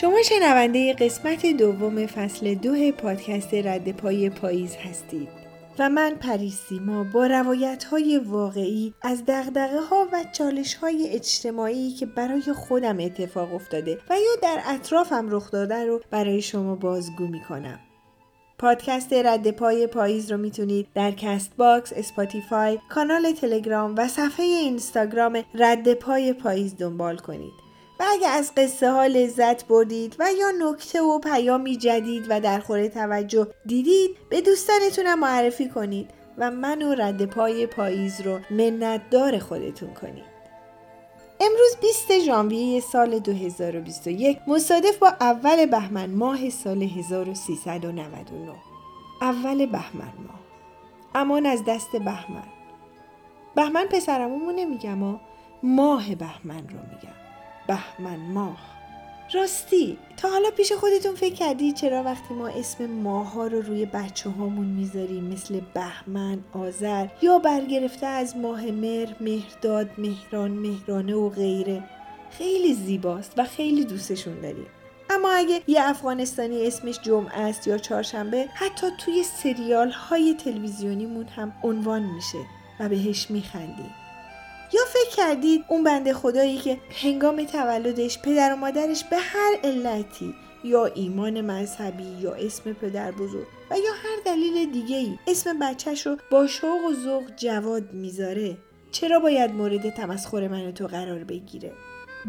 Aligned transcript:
شما 0.00 0.22
شنونده 0.22 0.94
قسمت 0.94 1.46
دوم 1.46 2.06
فصل 2.06 2.54
دو 2.54 2.92
پادکست 2.92 3.54
رد 3.54 3.92
پای 3.92 4.30
پاییز 4.30 4.76
هستید 4.76 5.28
و 5.78 5.88
من 5.88 6.14
پریسیما 6.14 7.04
با 7.04 7.26
روایت 7.26 7.84
های 7.84 8.18
واقعی 8.18 8.94
از 9.02 9.22
دغدغه 9.26 9.80
ها 9.80 10.08
و 10.12 10.24
چالش 10.32 10.74
های 10.74 11.08
اجتماعی 11.08 11.90
که 11.90 12.06
برای 12.06 12.42
خودم 12.42 13.00
اتفاق 13.00 13.54
افتاده 13.54 13.98
و 14.10 14.14
یا 14.14 14.36
در 14.42 14.60
اطرافم 14.66 15.26
رخ 15.30 15.50
داده 15.50 15.86
رو 15.86 16.00
برای 16.10 16.42
شما 16.42 16.74
بازگو 16.74 17.26
می 17.26 17.40
کنم. 17.48 17.80
پادکست 18.58 19.12
رد 19.12 19.50
پای 19.50 19.86
پاییز 19.86 20.32
رو 20.32 20.38
می‌تونید 20.38 20.86
در 20.94 21.10
Castbox، 21.10 21.92
Spotify، 21.92 22.78
کانال 22.90 23.32
تلگرام 23.32 23.94
و 23.96 24.08
صفحه 24.08 24.44
اینستاگرام 24.44 25.42
رد 25.54 25.94
پای 25.94 26.32
پاییز 26.32 26.76
دنبال 26.76 27.16
کنید. 27.16 27.69
و 28.00 28.04
اگه 28.08 28.28
از 28.28 28.52
قصه 28.56 28.90
ها 28.90 29.06
لذت 29.06 29.66
بردید 29.66 30.16
و 30.18 30.32
یا 30.32 30.50
نکته 30.58 31.02
و 31.02 31.18
پیامی 31.18 31.76
جدید 31.76 32.26
و 32.28 32.40
در 32.40 32.60
خور 32.60 32.88
توجه 32.88 33.46
دیدید 33.66 34.16
به 34.28 34.40
دوستانتونم 34.40 35.18
معرفی 35.18 35.68
کنید 35.68 36.10
و 36.38 36.50
منو 36.50 36.94
رد 36.94 37.24
پای 37.24 37.66
پاییز 37.66 38.20
رو 38.20 38.40
منتدار 38.50 39.38
خودتون 39.38 39.94
کنید. 39.94 40.30
امروز 41.40 41.76
20 41.80 42.18
ژانویه 42.18 42.80
سال 42.80 43.18
2021 43.18 44.38
مصادف 44.46 44.98
با 44.98 45.08
اول 45.20 45.66
بهمن 45.66 46.10
ماه 46.10 46.50
سال 46.50 46.82
1399 46.82 48.54
اول 49.22 49.66
بهمن 49.66 50.12
ماه. 50.26 50.40
امان 51.14 51.46
از 51.46 51.64
دست 51.64 51.92
بهمن. 51.92 52.48
بهمن 53.54 53.86
پسرمون 53.86 54.54
نمیگم 54.54 55.20
ماه 55.62 56.14
بهمن 56.14 56.68
رو 56.68 56.78
میگم. 56.90 57.29
بهمن 57.70 58.18
ماه. 58.18 58.58
راستی 59.34 59.98
تا 60.16 60.30
حالا 60.30 60.50
پیش 60.50 60.72
خودتون 60.72 61.14
فکر 61.14 61.34
کردی 61.34 61.72
چرا 61.72 62.02
وقتی 62.02 62.34
ما 62.34 62.48
اسم 62.48 62.86
ماه 62.86 63.32
ها 63.32 63.46
رو 63.46 63.62
روی 63.62 63.86
بچه 63.86 64.30
هامون 64.30 64.66
می‌ذاریم 64.66 65.24
مثل 65.24 65.60
بهمن، 65.74 66.38
آذر 66.52 67.06
یا 67.22 67.38
برگرفته 67.38 68.06
از 68.06 68.36
ماه 68.36 68.66
مهر، 68.66 69.16
مهرداد، 69.20 69.90
مهران، 69.98 70.50
مهرانه 70.50 71.14
و 71.14 71.28
غیره؟ 71.28 71.82
خیلی 72.30 72.74
زیباست 72.74 73.32
و 73.36 73.44
خیلی 73.44 73.84
دوستشون 73.84 74.40
داریم. 74.40 74.66
اما 75.10 75.30
اگه 75.30 75.60
یه 75.66 75.80
افغانستانی 75.82 76.66
اسمش 76.66 77.00
جمعه 77.02 77.40
است 77.40 77.66
یا 77.66 77.78
چهارشنبه 77.78 78.46
حتی 78.54 78.86
توی 78.98 79.22
سریال 79.22 79.90
های 79.90 80.34
تلویزیونیمون 80.44 81.24
هم 81.24 81.52
عنوان 81.62 82.02
میشه 82.02 82.38
و 82.80 82.88
بهش 82.88 83.30
میخندیم. 83.30 83.94
کردید 85.16 85.64
اون 85.68 85.84
بنده 85.84 86.14
خدایی 86.14 86.58
که 86.58 86.78
هنگام 87.02 87.44
تولدش 87.44 88.18
پدر 88.18 88.52
و 88.52 88.56
مادرش 88.56 89.04
به 89.04 89.16
هر 89.16 89.56
علتی 89.64 90.34
یا 90.64 90.86
ایمان 90.86 91.40
مذهبی 91.40 92.04
یا 92.20 92.34
اسم 92.34 92.72
پدر 92.72 93.10
بزرگ 93.10 93.46
و 93.70 93.78
یا 93.78 93.92
هر 93.92 94.16
دلیل 94.24 94.72
دیگه 94.72 94.96
ای 94.96 95.18
اسم 95.26 95.58
بچهش 95.58 96.06
رو 96.06 96.16
با 96.30 96.46
شوق 96.46 96.84
و 96.90 96.94
ذوق 96.94 97.22
جواد 97.36 97.92
می‌ذاره. 97.92 98.56
چرا 98.90 99.20
باید 99.20 99.50
مورد 99.50 99.90
تمسخر 99.90 100.48
من 100.48 100.72
تو 100.72 100.86
قرار 100.86 101.24
بگیره؟ 101.24 101.72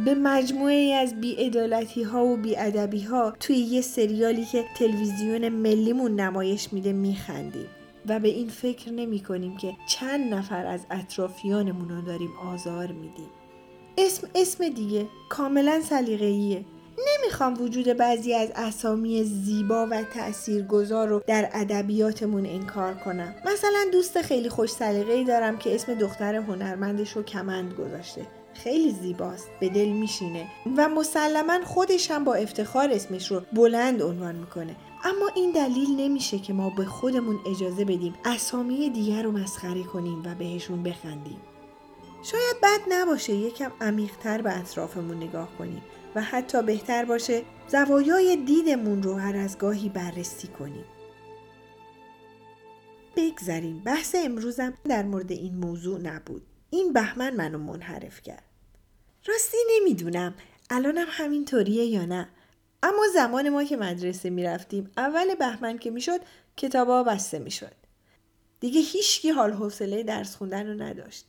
به 0.05 0.15
مجموعه 0.15 0.93
از 0.93 1.21
بیعدالتی 1.21 2.03
ها 2.03 2.25
و 2.25 2.37
بیادبی 2.37 3.01
ها 3.01 3.33
توی 3.39 3.55
یه 3.55 3.81
سریالی 3.81 4.45
که 4.45 4.65
تلویزیون 4.79 5.49
ملیمون 5.49 6.19
نمایش 6.19 6.73
میده 6.73 6.93
میخندیم. 6.93 7.67
و 8.07 8.19
به 8.19 8.27
این 8.27 8.49
فکر 8.49 8.91
نمی 8.91 9.19
کنیم 9.19 9.57
که 9.57 9.73
چند 9.87 10.33
نفر 10.33 10.65
از 10.65 10.85
اطرافیانمون 10.91 11.89
رو 11.89 12.01
داریم 12.01 12.31
آزار 12.53 12.87
میدیم. 12.87 13.29
اسم 13.97 14.27
اسم 14.35 14.69
دیگه 14.69 15.07
کاملا 15.29 15.81
سلیقه‌ایه. 15.81 16.65
نمی‌خوام 17.07 17.61
وجود 17.61 17.87
بعضی 17.87 18.33
از 18.33 18.51
اسامی 18.55 19.23
زیبا 19.23 19.87
و 19.91 20.03
تاثیرگذار 20.03 21.07
رو 21.07 21.21
در 21.27 21.49
ادبیاتمون 21.53 22.45
انکار 22.45 22.93
کنم 22.93 23.35
مثلا 23.45 23.85
دوست 23.91 24.21
خیلی 24.21 24.49
خوش 24.49 24.69
سلیقه‌ای 24.69 25.23
دارم 25.23 25.57
که 25.57 25.75
اسم 25.75 25.93
دختر 25.93 26.35
هنرمندش 26.35 27.11
رو 27.11 27.23
کمند 27.23 27.73
گذاشته 27.73 28.27
خیلی 28.53 28.91
زیباست 28.91 29.47
به 29.59 29.69
دل 29.69 29.89
میشینه 29.89 30.47
و 30.77 30.89
مسلما 30.89 31.59
خودش 31.65 32.11
هم 32.11 32.23
با 32.23 32.33
افتخار 32.33 32.89
اسمش 32.91 33.31
رو 33.31 33.41
بلند 33.53 34.01
عنوان 34.01 34.35
می‌کنه 34.35 34.75
اما 35.03 35.29
این 35.35 35.51
دلیل 35.51 35.89
نمیشه 35.99 36.39
که 36.39 36.53
ما 36.53 36.69
به 36.69 36.85
خودمون 36.85 37.39
اجازه 37.45 37.85
بدیم 37.85 38.13
اسامی 38.25 38.89
دیگر 38.89 39.23
رو 39.23 39.31
مسخره 39.31 39.83
کنیم 39.83 40.21
و 40.25 40.35
بهشون 40.35 40.83
بخندیم. 40.83 41.41
شاید 42.23 42.55
بد 42.63 42.79
نباشه 42.89 43.33
یکم 43.33 43.71
عمیقتر 43.81 44.41
به 44.41 44.59
اطرافمون 44.59 45.17
نگاه 45.17 45.57
کنیم 45.57 45.81
و 46.15 46.21
حتی 46.21 46.63
بهتر 46.63 47.05
باشه 47.05 47.43
زوایای 47.67 48.35
دیدمون 48.35 49.03
رو 49.03 49.15
هر 49.15 49.35
از 49.35 49.57
گاهی 49.57 49.89
بررسی 49.89 50.47
کنیم. 50.47 50.85
بگذریم 53.15 53.79
بحث 53.79 54.15
امروزم 54.15 54.73
در 54.83 55.03
مورد 55.03 55.31
این 55.31 55.55
موضوع 55.55 55.99
نبود. 55.99 56.41
این 56.69 56.93
بهمن 56.93 57.35
منو 57.35 57.57
منحرف 57.57 58.21
کرد. 58.21 58.43
راستی 59.27 59.57
نمی‌دونم 59.75 60.33
الانم 60.69 61.07
همینطوریه 61.09 61.85
یا 61.85 62.05
نه. 62.05 62.29
اما 62.83 63.03
زمان 63.13 63.49
ما 63.49 63.63
که 63.63 63.77
مدرسه 63.77 64.29
می‌رفتیم 64.29 64.91
اول 64.97 65.35
بهمن 65.35 65.77
که 65.77 65.91
می‌شد 65.91 66.19
کتابا 66.57 67.03
بسته 67.03 67.39
می‌شد. 67.39 67.75
دیگه 68.59 68.81
هیچکی 68.81 69.29
حال 69.29 69.51
حوصله 69.51 70.03
درس 70.03 70.35
خوندن 70.35 70.67
رو 70.67 70.83
نداشت. 70.83 71.25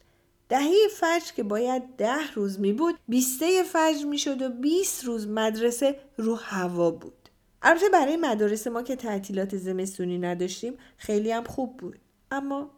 دهه 0.49 0.89
فجر 0.97 1.33
که 1.37 1.43
باید 1.43 1.83
ده 1.99 2.33
روز 2.35 2.61
می 2.61 2.73
بود 2.73 2.99
بیسته 3.09 3.63
فجر 3.63 4.07
می 4.07 4.19
شد 4.19 4.43
و 4.43 4.49
20 4.49 5.05
روز 5.05 5.29
مدرسه 5.29 5.99
رو 6.17 6.35
هوا 6.35 6.91
بود. 6.91 7.29
البته 7.63 7.89
برای 7.89 8.17
مدارس 8.17 8.67
ما 8.67 8.83
که 8.83 8.97
تعطیلات 8.97 9.57
زمستونی 9.57 10.19
نداشتیم 10.19 10.75
خیلی 10.97 11.33
هم 11.33 11.45
خوب 11.45 11.77
بود. 11.77 11.99
اما 12.31 12.71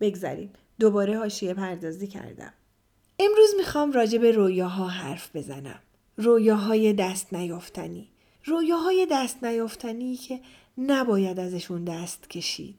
بگذریم. 0.00 0.52
دوباره 0.78 1.18
هاشیه 1.18 1.54
پردازی 1.54 2.06
کردم. 2.06 2.52
امروز 3.18 3.54
می‌خوام 3.56 3.92
راجع 3.92 4.18
به 4.18 4.30
رویاها 4.30 4.88
حرف 4.88 5.36
بزنم. 5.36 5.80
رویاهای 6.18 6.92
دست 6.92 7.34
نیافتنی. 7.34 8.08
رویاهای 8.44 9.06
دست 9.10 9.44
نیافتنی 9.44 10.16
که 10.16 10.40
نباید 10.78 11.40
ازشون 11.40 11.84
دست 11.84 12.30
کشید. 12.30 12.76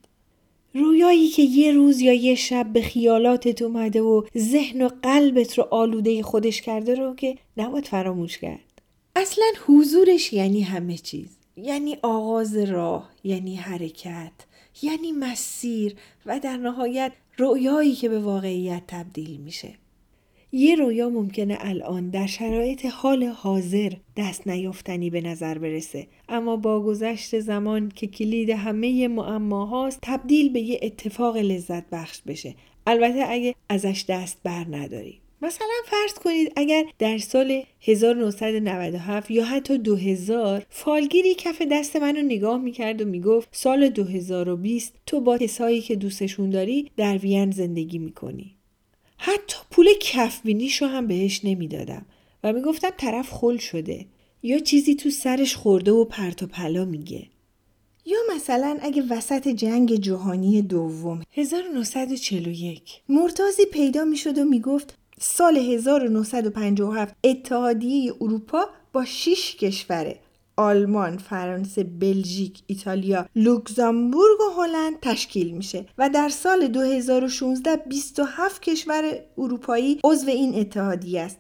رویایی 0.74 1.30
که 1.30 1.42
یه 1.42 1.72
روز 1.72 2.00
یا 2.00 2.14
یه 2.14 2.36
شب 2.36 2.74
به 2.74 2.82
خیالاتت 2.82 3.62
اومده 3.62 4.02
و 4.02 4.24
ذهن 4.38 4.82
و 4.82 4.90
قلبت 5.04 5.58
رو 5.58 5.68
آلوده 5.72 6.24
خودش 6.24 6.62
کرده 6.62 6.96
رو 6.96 7.16
که 7.16 7.38
نباید 7.58 7.86
فراموش 7.86 8.38
کرد. 8.38 8.82
اصلا 9.16 9.46
حضورش 9.68 10.34
یعنی 10.34 10.62
همه 10.62 10.98
چیز. 10.98 11.38
یعنی 11.58 11.98
آغاز 12.02 12.58
راه 12.58 13.10
یعنی 13.24 13.56
حرکت 13.56 14.32
یعنی 14.82 15.12
مسیر 15.12 15.96
و 16.26 16.40
در 16.40 16.58
نهایت 16.58 17.12
رویایی 17.38 17.96
که 17.96 18.10
به 18.10 18.20
واقعیت 18.20 18.84
تبدیل 18.88 19.38
میشه. 19.38 19.74
یه 20.52 20.76
رویا 20.76 21.10
ممکنه 21.10 21.58
الان 21.60 22.10
در 22.10 22.28
شرایط 22.28 22.86
حال 22.86 23.24
حاضر 23.24 23.94
دست 24.18 24.48
نیافتنی 24.48 25.10
به 25.10 25.22
نظر 25.22 25.58
برسه. 25.58 26.08
اما 26.30 26.58
با 26.58 26.82
گذشت 26.84 27.40
زمان 27.40 27.90
که 27.96 28.08
کلید 28.08 28.50
همه 28.50 29.08
معماهاست 29.08 30.00
تبدیل 30.02 30.50
به 30.54 30.60
یه 30.60 30.80
اتفاق 30.82 31.38
لذت 31.38 31.90
بخش 31.90 32.22
بشه. 32.28 32.56
البته 32.88 33.26
اگه 33.30 33.56
ازش 33.70 34.06
دست 34.08 34.38
بر 34.44 34.66
نداری. 34.70 35.20
مثلا 35.42 35.68
فرض 35.86 36.14
کنید 36.14 36.54
اگر 36.56 36.86
در 37.00 37.18
سال 37.18 37.62
1997 37.82 39.32
یا 39.32 39.46
حتی 39.46 39.78
2000 39.78 40.66
فالگیری 40.70 41.36
کف 41.36 41.62
دست 41.72 41.96
منو 41.96 42.22
نگاه 42.22 42.58
می‌کرد 42.58 43.02
و 43.02 43.06
می‌گفت 43.06 43.50
سال 43.52 43.90
2020 43.90 44.96
تو 45.06 45.22
با 45.22 45.38
کسایی 45.38 45.82
که 45.82 45.96
دوستشون 45.96 46.50
داری 46.50 46.92
در 46.98 47.18
وین 47.18 47.52
زندگی 47.52 47.98
می‌کنی. 47.98 48.59
حتی 49.22 49.58
پول 49.72 49.88
کفبینیشو 50.02 50.86
هم 50.86 51.08
بهش 51.08 51.42
نمی‌دادم 51.44 52.06
و 52.44 52.54
می‌گفتم 52.54 52.90
طرف 52.98 53.32
خل 53.32 53.58
شده 53.58 54.06
یا 54.44 54.60
چیزی 54.60 54.96
تو 54.96 55.10
سرش 55.10 55.56
خورده 55.56 55.92
و 55.92 56.06
پرت 56.06 56.44
و 56.44 56.48
پلا 56.48 56.86
میگه. 56.86 57.28
یا 58.06 58.18
مثلا 58.36 58.78
اگه 58.82 59.04
وسط 59.10 59.48
جنگ 59.48 59.96
جهانی 59.96 60.62
دوم 60.62 61.22
1941 61.32 63.02
مرتازی 63.10 63.66
پیدا 63.66 64.06
می‌شد 64.06 64.38
و 64.38 64.44
می‌گفت 64.44 64.98
سال 65.20 65.58
1957 65.58 67.16
اتحادیه 67.24 68.14
اروپا 68.22 68.70
با 68.94 69.06
6 69.06 69.56
کشوره. 69.56 70.20
آلمان، 70.60 71.18
فرانسه، 71.18 71.84
بلژیک، 71.84 72.64
ایتالیا، 72.68 73.26
لوکزامبورگ 73.36 74.40
و 74.42 74.62
هلند 74.62 75.00
تشکیل 75.02 75.52
میشه 75.52 75.86
و 75.98 76.10
در 76.10 76.30
سال 76.30 76.68
2016 76.68 77.76
27 77.76 78.62
کشور 78.62 79.04
اروپایی 79.38 80.00
عضو 80.04 80.30
این 80.30 80.56
اتحادیه 80.56 81.22
است. 81.22 81.38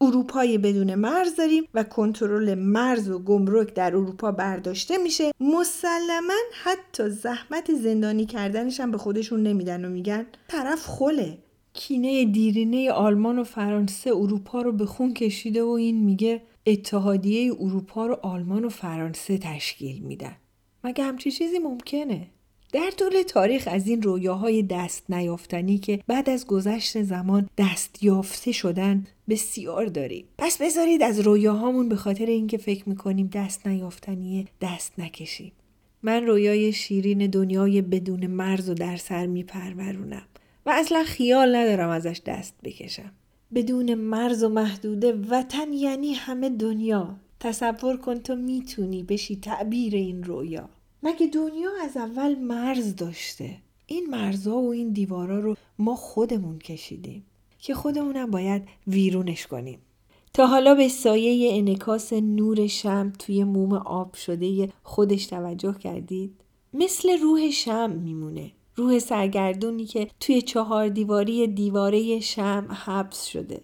اروپای 0.00 0.58
بدون 0.58 0.94
مرز 0.94 1.36
داریم 1.36 1.64
و 1.74 1.84
کنترل 1.84 2.54
مرز 2.54 3.10
و 3.10 3.18
گمرک 3.18 3.74
در 3.74 3.96
اروپا 3.96 4.32
برداشته 4.32 4.98
میشه 4.98 5.30
مسلما 5.40 6.40
حتی 6.62 7.10
زحمت 7.10 7.74
زندانی 7.74 8.26
کردنش 8.26 8.80
هم 8.80 8.90
به 8.90 8.98
خودشون 8.98 9.42
نمیدن 9.42 9.84
و 9.84 9.88
میگن 9.88 10.26
طرف 10.48 10.86
خله 10.86 11.38
کینه 11.72 12.24
دیرینه 12.24 12.90
آلمان 12.90 13.38
و 13.38 13.44
فرانسه 13.44 14.10
اروپا 14.10 14.62
رو 14.62 14.72
به 14.72 14.86
خون 14.86 15.14
کشیده 15.14 15.62
و 15.62 15.68
این 15.68 16.04
میگه 16.04 16.42
اتحادیه 16.66 17.52
اروپا 17.60 18.06
رو 18.06 18.18
آلمان 18.22 18.64
و 18.64 18.68
فرانسه 18.68 19.38
تشکیل 19.38 20.02
میدن. 20.02 20.36
مگه 20.84 21.04
همچی 21.04 21.30
چیزی 21.30 21.58
ممکنه؟ 21.58 22.26
در 22.72 22.90
طول 22.90 23.22
تاریخ 23.22 23.68
از 23.70 23.86
این 23.86 24.02
رویاهای 24.02 24.62
دست 24.62 25.10
نیافتنی 25.10 25.78
که 25.78 26.00
بعد 26.06 26.30
از 26.30 26.46
گذشت 26.46 27.02
زمان 27.02 27.48
دست 27.58 28.02
یافته 28.02 28.52
شدن 28.52 29.06
بسیار 29.28 29.86
داریم. 29.86 30.24
پس 30.38 30.62
بذارید 30.62 31.02
از 31.02 31.20
رویاهامون 31.20 31.88
به 31.88 31.96
خاطر 31.96 32.26
اینکه 32.26 32.58
فکر 32.58 32.88
می‌کنیم 32.88 33.30
دست 33.32 33.66
نیافتنیه 33.66 34.44
دست 34.60 34.98
نکشیم. 34.98 35.52
من 36.02 36.26
رویای 36.26 36.72
شیرین 36.72 37.26
دنیای 37.26 37.82
بدون 37.82 38.26
مرز 38.26 38.68
و 38.68 38.74
در 38.74 38.96
سر 38.96 39.26
میپرورونم 39.26 40.26
و 40.66 40.70
اصلا 40.74 41.04
خیال 41.04 41.56
ندارم 41.56 41.88
ازش 41.88 42.20
دست 42.26 42.54
بکشم. 42.64 43.12
بدون 43.54 43.94
مرز 43.94 44.42
و 44.42 44.48
محدوده 44.48 45.12
وطن 45.12 45.72
یعنی 45.72 46.14
همه 46.14 46.50
دنیا 46.50 47.16
تصور 47.40 47.96
کن 47.96 48.18
تو 48.18 48.36
می‌تونی 48.36 49.02
بشی 49.02 49.36
تعبیر 49.36 49.94
این 49.94 50.24
رویا 50.24 50.68
مگه 51.02 51.26
دنیا 51.26 51.70
از 51.84 51.96
اول 51.96 52.38
مرز 52.38 52.96
داشته 52.96 53.56
این 53.86 54.10
مرزها 54.10 54.60
و 54.60 54.70
این 54.70 54.92
دیوارا 54.92 55.40
رو 55.40 55.56
ما 55.78 55.96
خودمون 55.96 56.58
کشیدیم 56.58 57.24
که 57.58 57.74
خودمونم 57.74 58.30
باید 58.30 58.62
ویرونش 58.86 59.46
کنیم 59.46 59.78
تا 60.34 60.46
حالا 60.46 60.74
به 60.74 60.88
سایه 60.88 61.58
انکاس 61.58 62.12
نور 62.12 62.66
شم 62.66 63.12
توی 63.18 63.44
موم 63.44 63.72
آب 63.72 64.14
شده 64.14 64.68
خودش 64.82 65.26
توجه 65.26 65.72
کردید؟ 65.72 66.34
مثل 66.74 67.18
روح 67.18 67.50
شم 67.50 67.90
میمونه. 67.90 68.52
روح 68.76 68.98
سرگردونی 68.98 69.84
که 69.84 70.08
توی 70.20 70.42
چهار 70.42 70.88
دیواری 70.88 71.46
دیواره 71.46 72.20
شم 72.20 72.66
حبس 72.84 73.24
شده. 73.24 73.60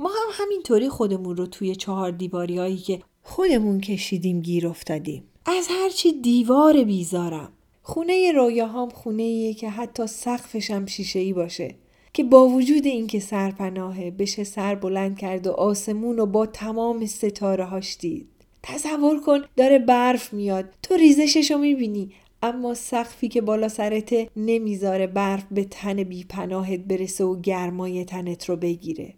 ما 0.00 0.08
هم 0.08 0.44
همینطوری 0.44 0.88
خودمون 0.88 1.36
رو 1.36 1.46
توی 1.46 1.76
چهار 1.76 2.10
دیواری 2.10 2.58
هایی 2.58 2.76
که 2.76 3.02
خودمون 3.22 3.80
کشیدیم 3.80 4.40
گیر 4.40 4.68
افتادیم. 4.68 5.24
از 5.46 5.68
هرچی 5.70 6.12
دیوار 6.12 6.84
بیزارم. 6.84 7.52
خونه 7.82 8.32
رویاهام 8.32 8.88
خونه 8.88 9.22
ایه 9.22 9.54
که 9.54 9.70
حتی 9.70 10.06
سقفش 10.06 10.70
هم 10.70 10.86
شیشه 10.86 11.18
ای 11.18 11.32
باشه. 11.32 11.74
که 12.12 12.24
با 12.24 12.48
وجود 12.48 12.86
اینکه 12.86 13.20
سرپناهه 13.20 14.10
بشه 14.10 14.44
سر 14.44 14.74
بلند 14.74 15.18
کرد 15.18 15.46
و 15.46 15.50
آسمون 15.50 16.16
رو 16.16 16.26
با 16.26 16.46
تمام 16.46 17.06
ستاره 17.06 17.64
هاش 17.64 17.96
دید 17.98 18.28
تصور 18.62 19.20
کن 19.20 19.40
داره 19.56 19.78
برف 19.78 20.32
میاد 20.32 20.64
تو 20.82 20.94
ریزشش 20.94 21.50
رو 21.50 21.58
می‌بینی 21.58 22.12
اما 22.42 22.74
سقفی 22.74 23.28
که 23.28 23.40
بالا 23.40 23.68
سرته 23.68 24.28
نمی‌ذاره 24.36 25.06
برف 25.06 25.44
به 25.50 25.64
تن 25.64 26.02
بیپناهت 26.02 26.80
برسه 26.80 27.24
و 27.24 27.40
گرمای 27.40 28.04
تنت 28.04 28.48
رو 28.48 28.56
بگیره. 28.56 29.14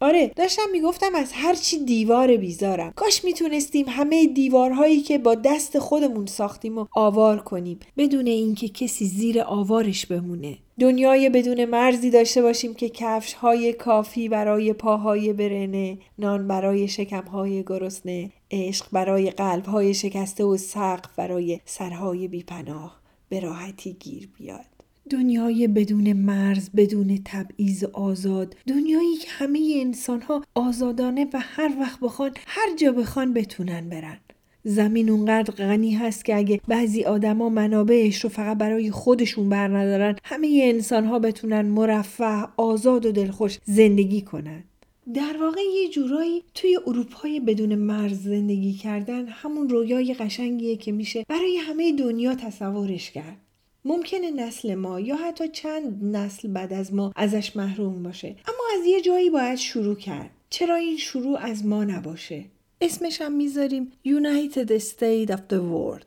آره 0.00 0.30
داشتم 0.36 0.62
می‌گفتم 0.72 1.14
از 1.14 1.30
هرچی 1.34 1.84
دیوار 1.84 2.36
بیزارم. 2.36 2.92
کاش 2.96 3.24
می‌تونستیم 3.24 3.86
همه 3.88 4.26
دیوارهایی 4.26 5.00
که 5.00 5.18
با 5.18 5.34
دست 5.34 5.78
خودمون 5.78 6.26
ساختیم 6.26 6.78
و 6.78 6.86
آوار 6.96 7.38
کنیم. 7.38 7.78
بدون 7.96 8.26
اینکه 8.26 8.68
کسی 8.68 9.06
زیر 9.06 9.40
آوارش 9.40 10.06
بمونه. 10.06 10.58
دنیای 10.80 11.30
بدون 11.30 11.64
مرزی 11.64 12.10
داشته 12.10 12.42
باشیم 12.42 12.74
که 12.74 12.88
کفش 12.88 13.34
های 13.34 13.72
کافی 13.72 14.28
برای 14.28 14.72
پاهای 14.72 15.32
برنه 15.32 15.98
نان 16.18 16.48
برای 16.48 16.88
شکم 16.88 17.22
های 17.22 17.62
گرسنه. 17.62 18.30
عشق 18.50 18.86
برای 18.92 19.30
قلب 19.30 19.64
های 19.64 19.94
شکسته 19.94 20.44
و 20.44 20.56
سقف 20.56 21.16
برای 21.16 21.60
سرهای 21.64 22.28
بیپناه 22.28 23.00
به 23.28 23.40
راحتی 23.40 23.92
گیر 23.92 24.28
بیاد. 24.38 24.66
دنیای 25.10 25.68
بدون 25.68 26.12
مرز 26.12 26.70
بدون 26.76 27.20
تبعیض 27.24 27.84
آزاد 27.84 28.56
دنیایی 28.66 29.16
که 29.16 29.28
همه 29.30 29.78
انسان 29.80 30.22
ها 30.22 30.42
آزادانه 30.54 31.24
و 31.32 31.40
هر 31.42 31.72
وقت 31.80 32.00
بخوان 32.00 32.30
هر 32.46 32.76
جا 32.76 32.92
بخوان 32.92 33.32
بتونن 33.32 33.88
برن. 33.88 34.18
زمین 34.64 35.10
اونقدر 35.10 35.54
غنی 35.54 35.94
هست 35.94 36.24
که 36.24 36.36
اگه 36.36 36.60
بعضی 36.68 37.04
آدما 37.04 37.48
منابعش 37.48 38.24
رو 38.24 38.30
فقط 38.30 38.58
برای 38.58 38.90
خودشون 38.90 39.48
بر 39.48 39.68
ندارن 39.68 40.16
همه 40.24 40.60
انسان 40.62 41.04
ها 41.04 41.18
بتونن 41.18 41.62
مرفه 41.62 42.44
آزاد 42.56 43.06
و 43.06 43.12
دلخوش 43.12 43.58
زندگی 43.64 44.22
کنن. 44.22 44.64
در 45.14 45.36
واقع 45.40 45.60
یه 45.74 45.88
جورایی 45.88 46.42
توی 46.54 46.78
اروپای 46.86 47.40
بدون 47.40 47.74
مرز 47.74 48.22
زندگی 48.22 48.72
کردن 48.72 49.28
همون 49.28 49.68
رویای 49.68 50.14
قشنگیه 50.14 50.76
که 50.76 50.92
میشه 50.92 51.24
برای 51.28 51.56
همه 51.56 51.92
دنیا 51.92 52.34
تصورش 52.34 53.10
کرد. 53.10 53.36
ممکنه 53.84 54.30
نسل 54.30 54.74
ما 54.74 55.00
یا 55.00 55.16
حتی 55.16 55.48
چند 55.48 56.16
نسل 56.16 56.48
بعد 56.48 56.72
از 56.72 56.94
ما 56.94 57.12
ازش 57.16 57.56
محروم 57.56 58.02
باشه 58.02 58.28
اما 58.28 58.80
از 58.80 58.86
یه 58.86 59.00
جایی 59.00 59.30
باید 59.30 59.58
شروع 59.58 59.94
کرد. 59.94 60.30
چرا 60.50 60.76
این 60.76 60.96
شروع 60.96 61.38
از 61.38 61.66
ما 61.66 61.84
نباشه؟ 61.84 62.44
اسمش 62.80 63.20
هم 63.20 63.32
می‌ذاریم 63.32 63.92
United 64.06 64.68
States 64.68 65.30
of 65.30 65.40
the 65.50 65.60
World 65.72 66.04